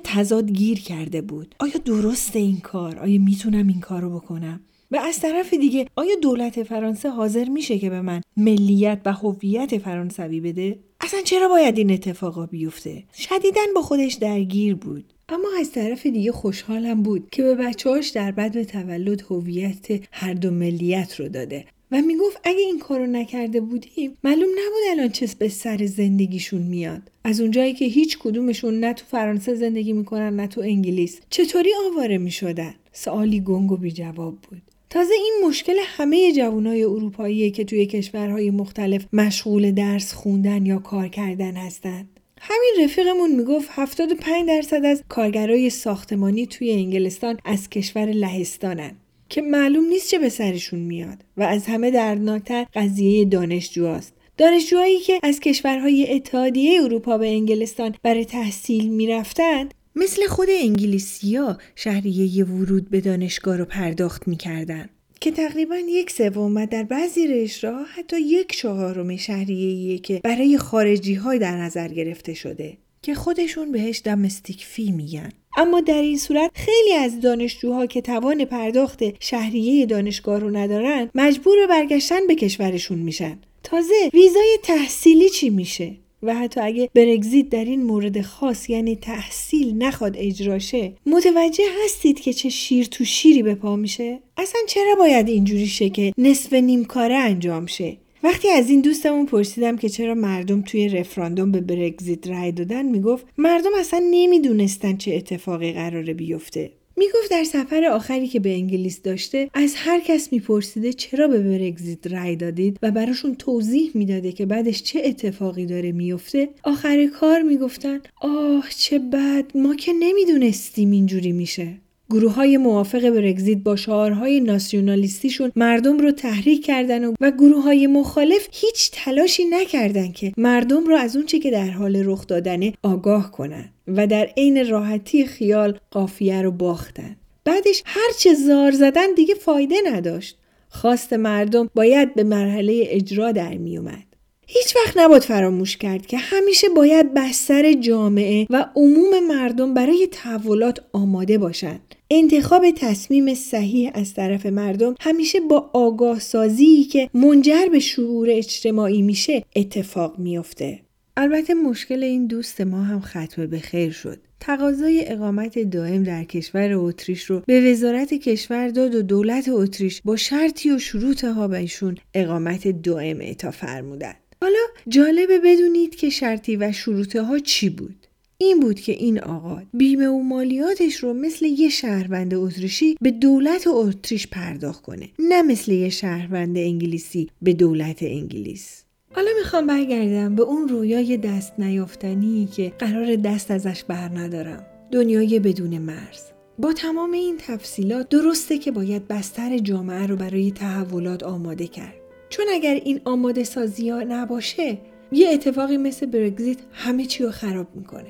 تضاد 0.04 0.52
گیر 0.52 0.80
کرده 0.80 1.22
بود. 1.22 1.56
آیا 1.60 1.78
درست 1.86 2.36
این 2.36 2.60
کار؟ 2.60 3.00
آیا 3.00 3.19
می‌تونم 3.19 3.67
این 3.67 3.80
کار 3.80 4.02
رو 4.02 4.10
بکنم؟ 4.10 4.60
و 4.91 4.98
از 4.98 5.19
طرف 5.19 5.54
دیگه 5.54 5.86
آیا 5.95 6.15
دولت 6.22 6.63
فرانسه 6.63 7.10
حاضر 7.10 7.50
میشه 7.50 7.80
که 7.80 7.89
به 7.89 8.02
من 8.02 8.22
ملیت 8.38 9.02
و 9.06 9.13
هویت 9.13 9.78
فرانسوی 9.78 10.39
بده؟ 10.39 10.80
اصلا 11.10 11.22
چرا 11.22 11.50
باید 11.50 11.78
این 11.78 11.91
اتفاقا 11.91 12.45
بیفته؟ 12.45 13.04
شدیدا 13.13 13.62
با 13.76 13.82
خودش 13.82 14.13
درگیر 14.13 14.76
بود. 14.76 15.06
اما 15.30 15.48
از 15.60 15.72
طرف 15.72 16.06
دیگه 16.06 16.32
خوشحالم 16.32 17.04
بود 17.04 17.30
که 17.32 17.43
به 17.43 17.56
بچه‌هاش 17.56 18.10
در 18.10 18.32
بعد 18.32 18.63
تولد 18.63 19.22
هویت 19.22 19.88
هر 20.12 20.34
دو 20.34 20.52
ملیت 20.52 21.19
رو 21.19 21.30
داده. 21.30 21.65
و 21.91 22.02
می‌گفت 22.02 22.38
اگه 22.43 22.60
این 22.60 22.80
کارو 22.80 23.06
نکرده 23.06 23.62
بودیم 23.62 24.17
معلوم 24.24 24.50
نبود 24.50 24.84
الان 24.91 25.10
چه 25.10 25.28
به 25.39 25.50
سر 25.50 25.86
زندگیشون 25.86 26.62
میاد. 26.62 27.02
از 27.24 27.41
اونجایی 27.41 27.74
که 27.74 27.86
هیچ 27.86 28.17
کدومشون 28.17 28.80
نه 28.80 28.93
تو 28.93 29.06
فرانسه 29.06 29.56
زندگی 29.56 29.93
می‌کنن 29.93 30.36
نه 30.36 30.48
تو 30.48 30.62
انگلیس. 30.62 31.19
چطوری 31.30 31.69
آواره 31.91 32.17
می‌شدن؟ 32.17 32.74
سوالی 32.93 33.41
گنگ 33.41 33.72
و 33.72 33.78
بی 33.78 33.91
جواب 33.91 34.38
بود. 34.50 34.62
تازه 34.89 35.13
این 35.13 35.34
مشکل 35.47 35.75
همه 35.86 36.32
جوانای 36.32 36.84
اروپایی 36.84 37.52
که 37.52 37.63
توی 37.63 37.86
کشورهای 37.86 38.49
مختلف 38.49 39.06
مشغول 39.13 39.71
درس 39.71 40.13
خوندن 40.13 40.65
یا 40.65 40.80
کار 40.80 41.08
کردن 41.08 41.56
هستند. 41.56 42.19
همین 42.41 42.73
رفیقمون 42.84 43.36
می‌گفت 43.36 43.69
75 43.71 44.47
درصد 44.47 44.86
از 44.86 45.04
کارگرای 45.10 45.69
ساختمانی 45.69 46.45
توی 46.45 46.71
انگلستان 46.71 47.38
از 47.45 47.69
کشور 47.69 48.06
لهستانن 48.06 48.91
که 49.30 49.41
معلوم 49.41 49.86
نیست 49.86 50.12
چه 50.12 50.19
به 50.19 50.30
سرشون 50.30 50.80
میاد 50.80 51.17
و 51.38 51.43
از 51.43 51.65
همه 51.65 51.91
دردناکتر 51.91 52.65
قضیه 52.73 53.25
دانشجوهاست 53.25 54.13
دانشجوهایی 54.38 54.99
که 54.99 55.19
از 55.23 55.39
کشورهای 55.39 56.13
اتحادیه 56.13 56.84
اروپا 56.84 57.17
به 57.17 57.28
انگلستان 57.28 57.95
برای 58.04 58.25
تحصیل 58.25 58.89
می‌رفتند 58.89 59.73
مثل 60.00 60.28
خود 60.28 60.48
انگلیسیا 60.50 61.58
شهریه 61.76 62.46
ورود 62.46 62.90
به 62.90 63.02
دانشگاه 63.02 63.58
رو 63.58 63.66
پرداخت 63.66 64.28
می‌کردن. 64.28 64.90
که 65.22 65.32
تقریبا 65.32 65.76
یک 65.76 66.12
سوم 66.12 66.56
و 66.56 66.66
در 66.66 66.84
بعضی 66.84 67.28
رشته 67.28 67.74
حتی 67.96 68.22
یک 68.22 68.56
چهارم 68.56 69.18
شهریه 69.18 69.98
که 69.98 70.22
برای 70.24 70.58
خارجی 70.58 71.14
های 71.14 71.40
در 71.40 71.58
نظر 71.58 71.88
گرفته 71.88 72.34
شده. 72.34 72.78
که 73.02 73.16
خودشون 73.16 73.72
بهش 73.72 74.02
دمستیک 74.06 74.66
فی 74.66 74.92
میگن. 74.92 75.30
اما 75.58 75.82
در 75.82 76.02
این 76.02 76.18
صورت 76.18 76.52
خیلی 76.54 76.94
از 76.94 77.22
دانشجوها 77.22 77.86
که 77.86 78.02
توان 78.02 78.46
پرداخت 78.46 79.24
شهریه 79.24 79.86
دانشگاه 79.86 80.40
رو 80.40 80.58
ندارن 80.58 81.10
مجبور 81.16 81.68
برگشتن 81.70 82.28
به 82.28 82.36
کشورشون 82.36 83.00
میشن. 83.00 83.40
تازه 83.64 84.10
ویزای 84.14 84.58
تحصیلی 84.64 85.30
چی 85.30 85.50
میشه؟ 85.50 85.96
و 86.24 86.36
حتی 86.36 86.60
اگه 86.60 86.90
برگزیت 86.94 87.50
در 87.50 87.66
این 87.66 87.84
مورد 87.84 88.22
خاص 88.22 88.70
یعنی 88.70 88.96
تحصیل 88.96 89.76
نخواد 89.78 90.16
اجراشه 90.18 90.94
متوجه 91.06 91.64
هستید 91.86 92.20
که 92.20 92.34
چه 92.34 92.50
شیر 92.50 92.86
تو 92.86 93.06
شیری 93.06 93.44
به 93.44 93.56
پا 93.56 93.76
میشه؟ 93.76 94.20
اصلا 94.38 94.62
چرا 94.68 94.96
باید 94.96 95.28
اینجوری 95.28 95.68
شه 95.68 95.90
که 95.90 96.14
نصف 96.18 96.54
نیم 96.54 96.86
کاره 96.86 97.16
انجام 97.16 97.66
شه؟ 97.66 97.98
وقتی 98.24 98.50
از 98.50 98.70
این 98.70 98.82
دوستمون 98.82 99.26
پرسیدم 99.26 99.78
که 99.78 99.90
چرا 99.90 100.14
مردم 100.14 100.62
توی 100.62 100.90
رفراندوم 100.90 101.52
به 101.52 101.62
برگزیت 101.62 102.28
رای 102.28 102.52
دادن 102.52 102.86
می‌گفت 102.86 103.26
مردم 103.38 103.70
اصلا 103.80 104.04
نمی‌دونستن 104.12 104.98
چه 104.98 105.16
اتفاقی 105.16 105.74
قراره 105.74 106.14
بیفته. 106.14 106.72
می‌گفت 107.00 107.32
در 107.32 107.44
سفر 107.44 107.86
آخری 107.86 108.28
که 108.28 108.40
به 108.40 108.54
انگلیس 108.54 109.02
داشته 109.02 109.50
از 109.54 109.74
هر 109.76 110.00
کس 110.00 110.34
میپرسیده 110.34 110.94
چرا 110.94 111.28
به 111.28 111.40
برگزیت 111.40 112.08
رأی 112.08 112.36
دادید 112.36 112.78
و 112.82 112.92
براشون 112.92 113.36
توضیح 113.36 113.92
می‌داده 113.94 114.32
که 114.32 114.46
بعدش 114.46 114.84
چه 114.84 115.02
اتفاقی 115.06 115.66
داره 115.66 115.92
میفته 115.92 116.50
آخر 116.64 117.08
کار 117.08 117.42
می‌گفتن 117.42 118.00
آه 118.22 118.70
چه 118.78 119.00
بد 119.00 119.46
ما 119.56 119.76
که 119.76 119.94
نمی‌دونستیم 120.00 120.92
اینجوری 120.92 121.32
میشه. 121.32 121.78
گروه 122.12 122.34
های 122.34 122.58
موافق 122.58 123.10
برگزیت 123.10 123.58
با 123.58 123.76
شعارهای 123.76 124.39
ناسیونالیستیشون 124.39 125.52
مردم 125.56 125.98
رو 125.98 126.12
تحریک 126.12 126.65
کردن 126.65 127.06
و, 127.06 127.13
و 127.22 127.32
گروه 127.32 127.63
های 127.63 127.88
مخالف 127.88 128.48
هیچ 128.52 128.91
تلاشی 128.93 129.45
نکردن 129.45 130.12
که 130.12 130.34
مردم 130.38 130.86
رو 130.86 130.95
از 130.95 131.15
اونچه 131.15 131.39
که 131.39 131.52
در 131.52 131.69
حال 131.69 132.02
رخ 132.06 132.28
دادنه 132.28 132.74
آگاه 132.84 133.32
کنن 133.32 133.69
و 133.88 134.08
در 134.08 134.30
عین 134.38 134.69
راحتی 134.69 135.26
خیال 135.26 135.80
قافیه 135.91 136.41
رو 136.41 136.52
باختن 136.52 137.15
بعدش 137.45 137.84
هرچه 137.86 138.34
زار 138.34 138.72
زدن 138.72 139.13
دیگه 139.15 139.36
فایده 139.36 139.76
نداشت 139.93 140.38
خواست 140.69 141.13
مردم 141.13 141.69
باید 141.76 142.15
به 142.15 142.24
مرحله 142.24 142.84
اجرا 142.88 143.32
در 143.32 143.58
می 143.58 143.78
اومد. 143.78 144.09
هیچ 144.52 144.76
وقت 144.76 144.98
نباید 144.98 145.24
فراموش 145.24 145.78
کرد 145.78 146.06
که 146.06 146.18
همیشه 146.18 146.70
باید 146.70 147.14
بستر 147.14 147.74
جامعه 147.74 148.48
و 148.50 148.66
عموم 148.76 149.28
مردم 149.28 149.74
برای 149.74 150.08
تحولات 150.12 150.80
آماده 150.94 151.38
باشند. 151.38 151.96
انتخاب 152.12 152.72
تصمیم 152.72 153.34
صحیح 153.34 153.92
از 153.94 154.14
طرف 154.14 154.46
مردم 154.46 154.96
همیشه 155.00 155.40
با 155.40 155.70
آگاه 155.74 156.20
سازی 156.20 156.84
که 156.84 157.10
منجر 157.14 157.66
به 157.72 157.80
شعور 157.80 158.28
اجتماعی 158.30 159.02
میشه 159.02 159.44
اتفاق 159.56 160.20
میافته. 160.20 160.80
البته 161.18 161.54
مشکل 161.54 162.04
این 162.04 162.28
دوست 162.28 162.62
ما 162.62 162.84
هم 162.84 163.02
ختم 163.02 163.48
به 163.48 163.60
خیر 163.60 163.92
شد. 163.92 164.20
تقاضای 164.40 165.04
اقامت 165.08 165.60
دائم 165.60 166.04
در 166.04 166.24
کشور 166.24 166.74
اتریش 166.74 167.24
رو 167.24 167.42
به 167.46 167.72
وزارت 167.72 168.14
کشور 168.14 168.68
داد 168.68 168.96
و 168.96 169.02
دولت 169.02 169.50
اتریش 169.50 170.02
با 170.06 170.16
شرطی 170.16 170.72
و 170.72 170.80
شروط 170.80 171.24
ها 171.24 171.48
بهشون 171.48 171.98
اقامت 172.14 172.68
دائم 172.68 173.20
اعطا 173.22 173.52
فرمودند. 173.52 174.29
حالا 174.41 174.60
جالبه 174.88 175.39
بدونید 175.39 175.95
که 175.95 176.10
شرطی 176.10 176.56
و 176.56 176.71
شروط 176.71 177.15
ها 177.15 177.39
چی 177.39 177.69
بود. 177.69 177.95
این 178.38 178.60
بود 178.60 178.80
که 178.80 178.91
این 178.91 179.19
آقا 179.19 179.62
بیمه 179.73 180.08
و 180.08 180.19
مالیاتش 180.19 180.95
رو 180.95 181.13
مثل 181.13 181.45
یه 181.45 181.69
شهروند 181.69 182.34
اتریشی 182.34 182.97
به 183.02 183.12
دولت 183.12 183.67
اتریش 183.67 184.28
پرداخت 184.28 184.82
کنه 184.82 185.10
نه 185.19 185.41
مثل 185.41 185.71
یه 185.71 185.89
شهروند 185.89 186.58
انگلیسی 186.58 187.30
به 187.41 187.54
دولت 187.54 188.04
انگلیس. 188.04 188.84
حالا 189.12 189.30
می‌خوام 189.39 189.67
برگردم 189.67 190.36
به 190.36 190.43
اون 190.43 190.67
رویای 190.67 191.17
دست 191.17 191.54
نیافتنی 191.60 192.47
که 192.56 192.73
قرار 192.80 193.15
دست 193.15 193.52
ازش 193.52 193.84
بر 193.84 194.10
ندارم. 194.10 194.65
دنیای 194.91 195.39
بدون 195.39 195.78
مرز. 195.78 196.21
با 196.60 196.73
تمام 196.73 197.12
این 197.12 197.38
تفصیلات 197.38 198.10
درسته 198.10 198.58
که 198.58 198.71
باید 198.71 199.08
بستر 199.08 199.58
جامعه 199.58 200.08
رو 200.08 200.15
برای 200.15 200.52
تحولات 200.52 201.23
آماده 201.23 201.67
کرد. 201.67 201.99
چون 202.30 202.46
اگر 202.54 202.74
این 202.74 203.02
آماده 203.06 203.44
سازی 203.44 203.89
ها 203.89 204.04
نباشه 204.04 204.78
یه 205.12 205.30
اتفاقی 205.30 205.78
مثل 205.78 206.06
برگزیت 206.06 206.58
همه 206.72 207.06
چی 207.06 207.24
رو 207.24 207.32
خراب 207.32 207.68
می‌کنه. 207.76 208.10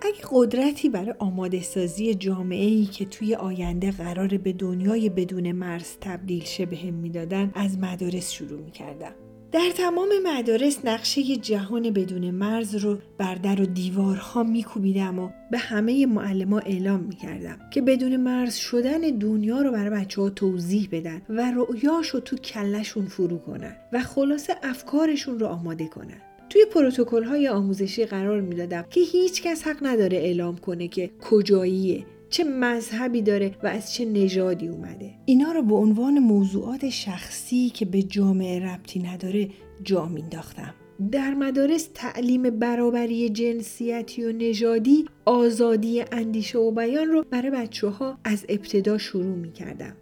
اگه 0.00 0.20
قدرتی 0.30 0.88
برای 0.88 1.14
آماده 1.18 1.62
سازی 1.62 2.14
جامعه 2.14 2.66
ای 2.66 2.84
که 2.84 3.04
توی 3.04 3.34
آینده 3.34 3.90
قرار 3.90 4.28
به 4.28 4.52
دنیای 4.52 5.08
بدون 5.08 5.52
مرز 5.52 5.96
تبدیل 6.00 6.44
شه 6.44 6.66
بهم 6.66 6.94
می‌دادن 6.94 7.50
از 7.54 7.78
مدارس 7.78 8.30
شروع 8.32 8.60
می‌کردم. 8.60 9.12
در 9.52 9.70
تمام 9.76 10.08
مدارس 10.24 10.78
نقشه 10.84 11.22
جهان 11.36 11.90
بدون 11.90 12.30
مرز 12.30 12.74
رو 12.74 12.98
بر 13.18 13.34
در 13.34 13.60
و 13.60 13.66
دیوارها 13.66 14.42
میکوبیدم 14.42 15.18
و 15.18 15.30
به 15.50 15.58
همه 15.58 16.06
معلم 16.06 16.52
اعلام 16.52 17.00
می‌کردم 17.00 17.58
که 17.70 17.82
بدون 17.82 18.16
مرز 18.16 18.54
شدن 18.54 19.00
دنیا 19.00 19.62
رو 19.62 19.72
برای 19.72 19.90
بچه 19.90 20.22
ها 20.22 20.30
توضیح 20.30 20.88
بدن 20.92 21.22
و 21.28 21.52
رؤیاش 21.52 22.08
رو 22.08 22.20
تو 22.20 22.36
کلشون 22.36 23.06
فرو 23.06 23.38
کنن 23.38 23.76
و 23.92 24.02
خلاصه 24.02 24.56
افکارشون 24.62 25.38
رو 25.38 25.46
آماده 25.46 25.86
کنن. 25.86 26.20
توی 26.50 26.64
پروتکل 26.64 27.24
های 27.24 27.48
آموزشی 27.48 28.06
قرار 28.06 28.40
می‌دادم 28.40 28.84
که 28.90 29.00
هیچ 29.00 29.42
کس 29.42 29.66
حق 29.66 29.76
نداره 29.82 30.16
اعلام 30.16 30.56
کنه 30.56 30.88
که 30.88 31.10
کجاییه 31.20 32.04
چه 32.30 32.44
مذهبی 32.44 33.22
داره 33.22 33.54
و 33.62 33.66
از 33.66 33.94
چه 33.94 34.04
نژادی 34.04 34.68
اومده 34.68 35.10
اینا 35.24 35.52
رو 35.52 35.62
به 35.62 35.74
عنوان 35.74 36.18
موضوعات 36.18 36.88
شخصی 36.88 37.70
که 37.70 37.84
به 37.84 38.02
جامعه 38.02 38.66
ربطی 38.66 39.00
نداره 39.00 39.48
جا 39.82 40.06
مینداختم 40.06 40.74
در 41.12 41.34
مدارس 41.34 41.88
تعلیم 41.94 42.42
برابری 42.42 43.28
جنسیتی 43.28 44.24
و 44.24 44.32
نژادی 44.32 45.04
آزادی 45.24 46.04
اندیشه 46.12 46.58
و 46.58 46.70
بیان 46.70 47.08
رو 47.08 47.24
برای 47.30 47.50
بچه 47.50 47.88
ها 47.88 48.18
از 48.24 48.46
ابتدا 48.48 48.98
شروع 48.98 49.36
می 49.36 49.52
کردم. 49.52 49.96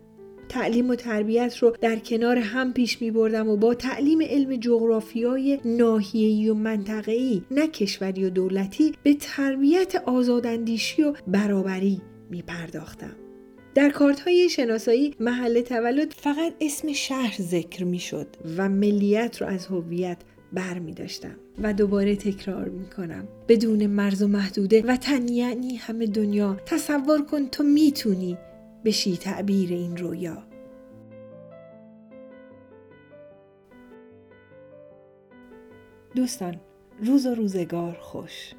تعلیم 0.49 0.91
و 0.91 0.95
تربیت 0.95 1.59
رو 1.59 1.77
در 1.81 1.97
کنار 1.97 2.39
هم 2.39 2.73
پیش 2.73 3.03
می 3.03 3.11
بردم 3.11 3.49
و 3.49 3.57
با 3.57 3.75
تعلیم 3.75 4.19
علم 4.23 4.57
جغرافیای 4.57 5.61
ناحیه‌ای 5.65 6.49
و 6.49 6.55
منطقه‌ای 6.55 7.43
نه 7.51 7.67
کشوری 7.67 8.25
و 8.25 8.31
دولتی 8.31 8.93
به 9.03 9.15
تربیت 9.15 9.95
آزاداندیشی 10.07 11.03
و 11.03 11.15
برابری 11.27 12.01
می 12.31 12.43
پرداختم. 12.43 13.17
در 13.75 13.91
کارت 13.91 14.21
های 14.21 14.49
شناسایی 14.49 15.15
محل 15.21 15.61
تولد 15.61 16.12
فقط 16.12 16.55
اسم 16.61 16.93
شهر 16.93 17.37
ذکر 17.41 17.85
می 17.85 17.99
شد 17.99 18.27
و 18.57 18.69
ملیت 18.69 19.43
رو 19.43 19.47
از 19.47 19.67
هویت 19.67 20.19
بر 20.53 20.79
می 20.79 20.93
داشتم 20.93 21.37
و 21.62 21.73
دوباره 21.73 22.17
تکرار 22.17 22.69
می 22.69 22.87
کنم 22.87 23.29
بدون 23.49 23.87
مرز 23.87 24.23
و 24.23 24.29
محدوده 24.29 24.83
و 24.83 24.97
تن 24.97 25.29
یعنی 25.29 25.77
همه 25.77 26.07
دنیا 26.07 26.57
تصور 26.67 27.23
کن 27.23 27.47
تو 27.47 27.62
می‌تونی 27.62 28.39
بشی 28.85 29.17
تعبیر 29.17 29.71
این 29.71 29.97
رویا. 29.97 30.43
دوستان 36.15 36.61
روز 37.01 37.27
و 37.27 37.35
روزگار 37.35 37.99
خوش. 38.01 38.53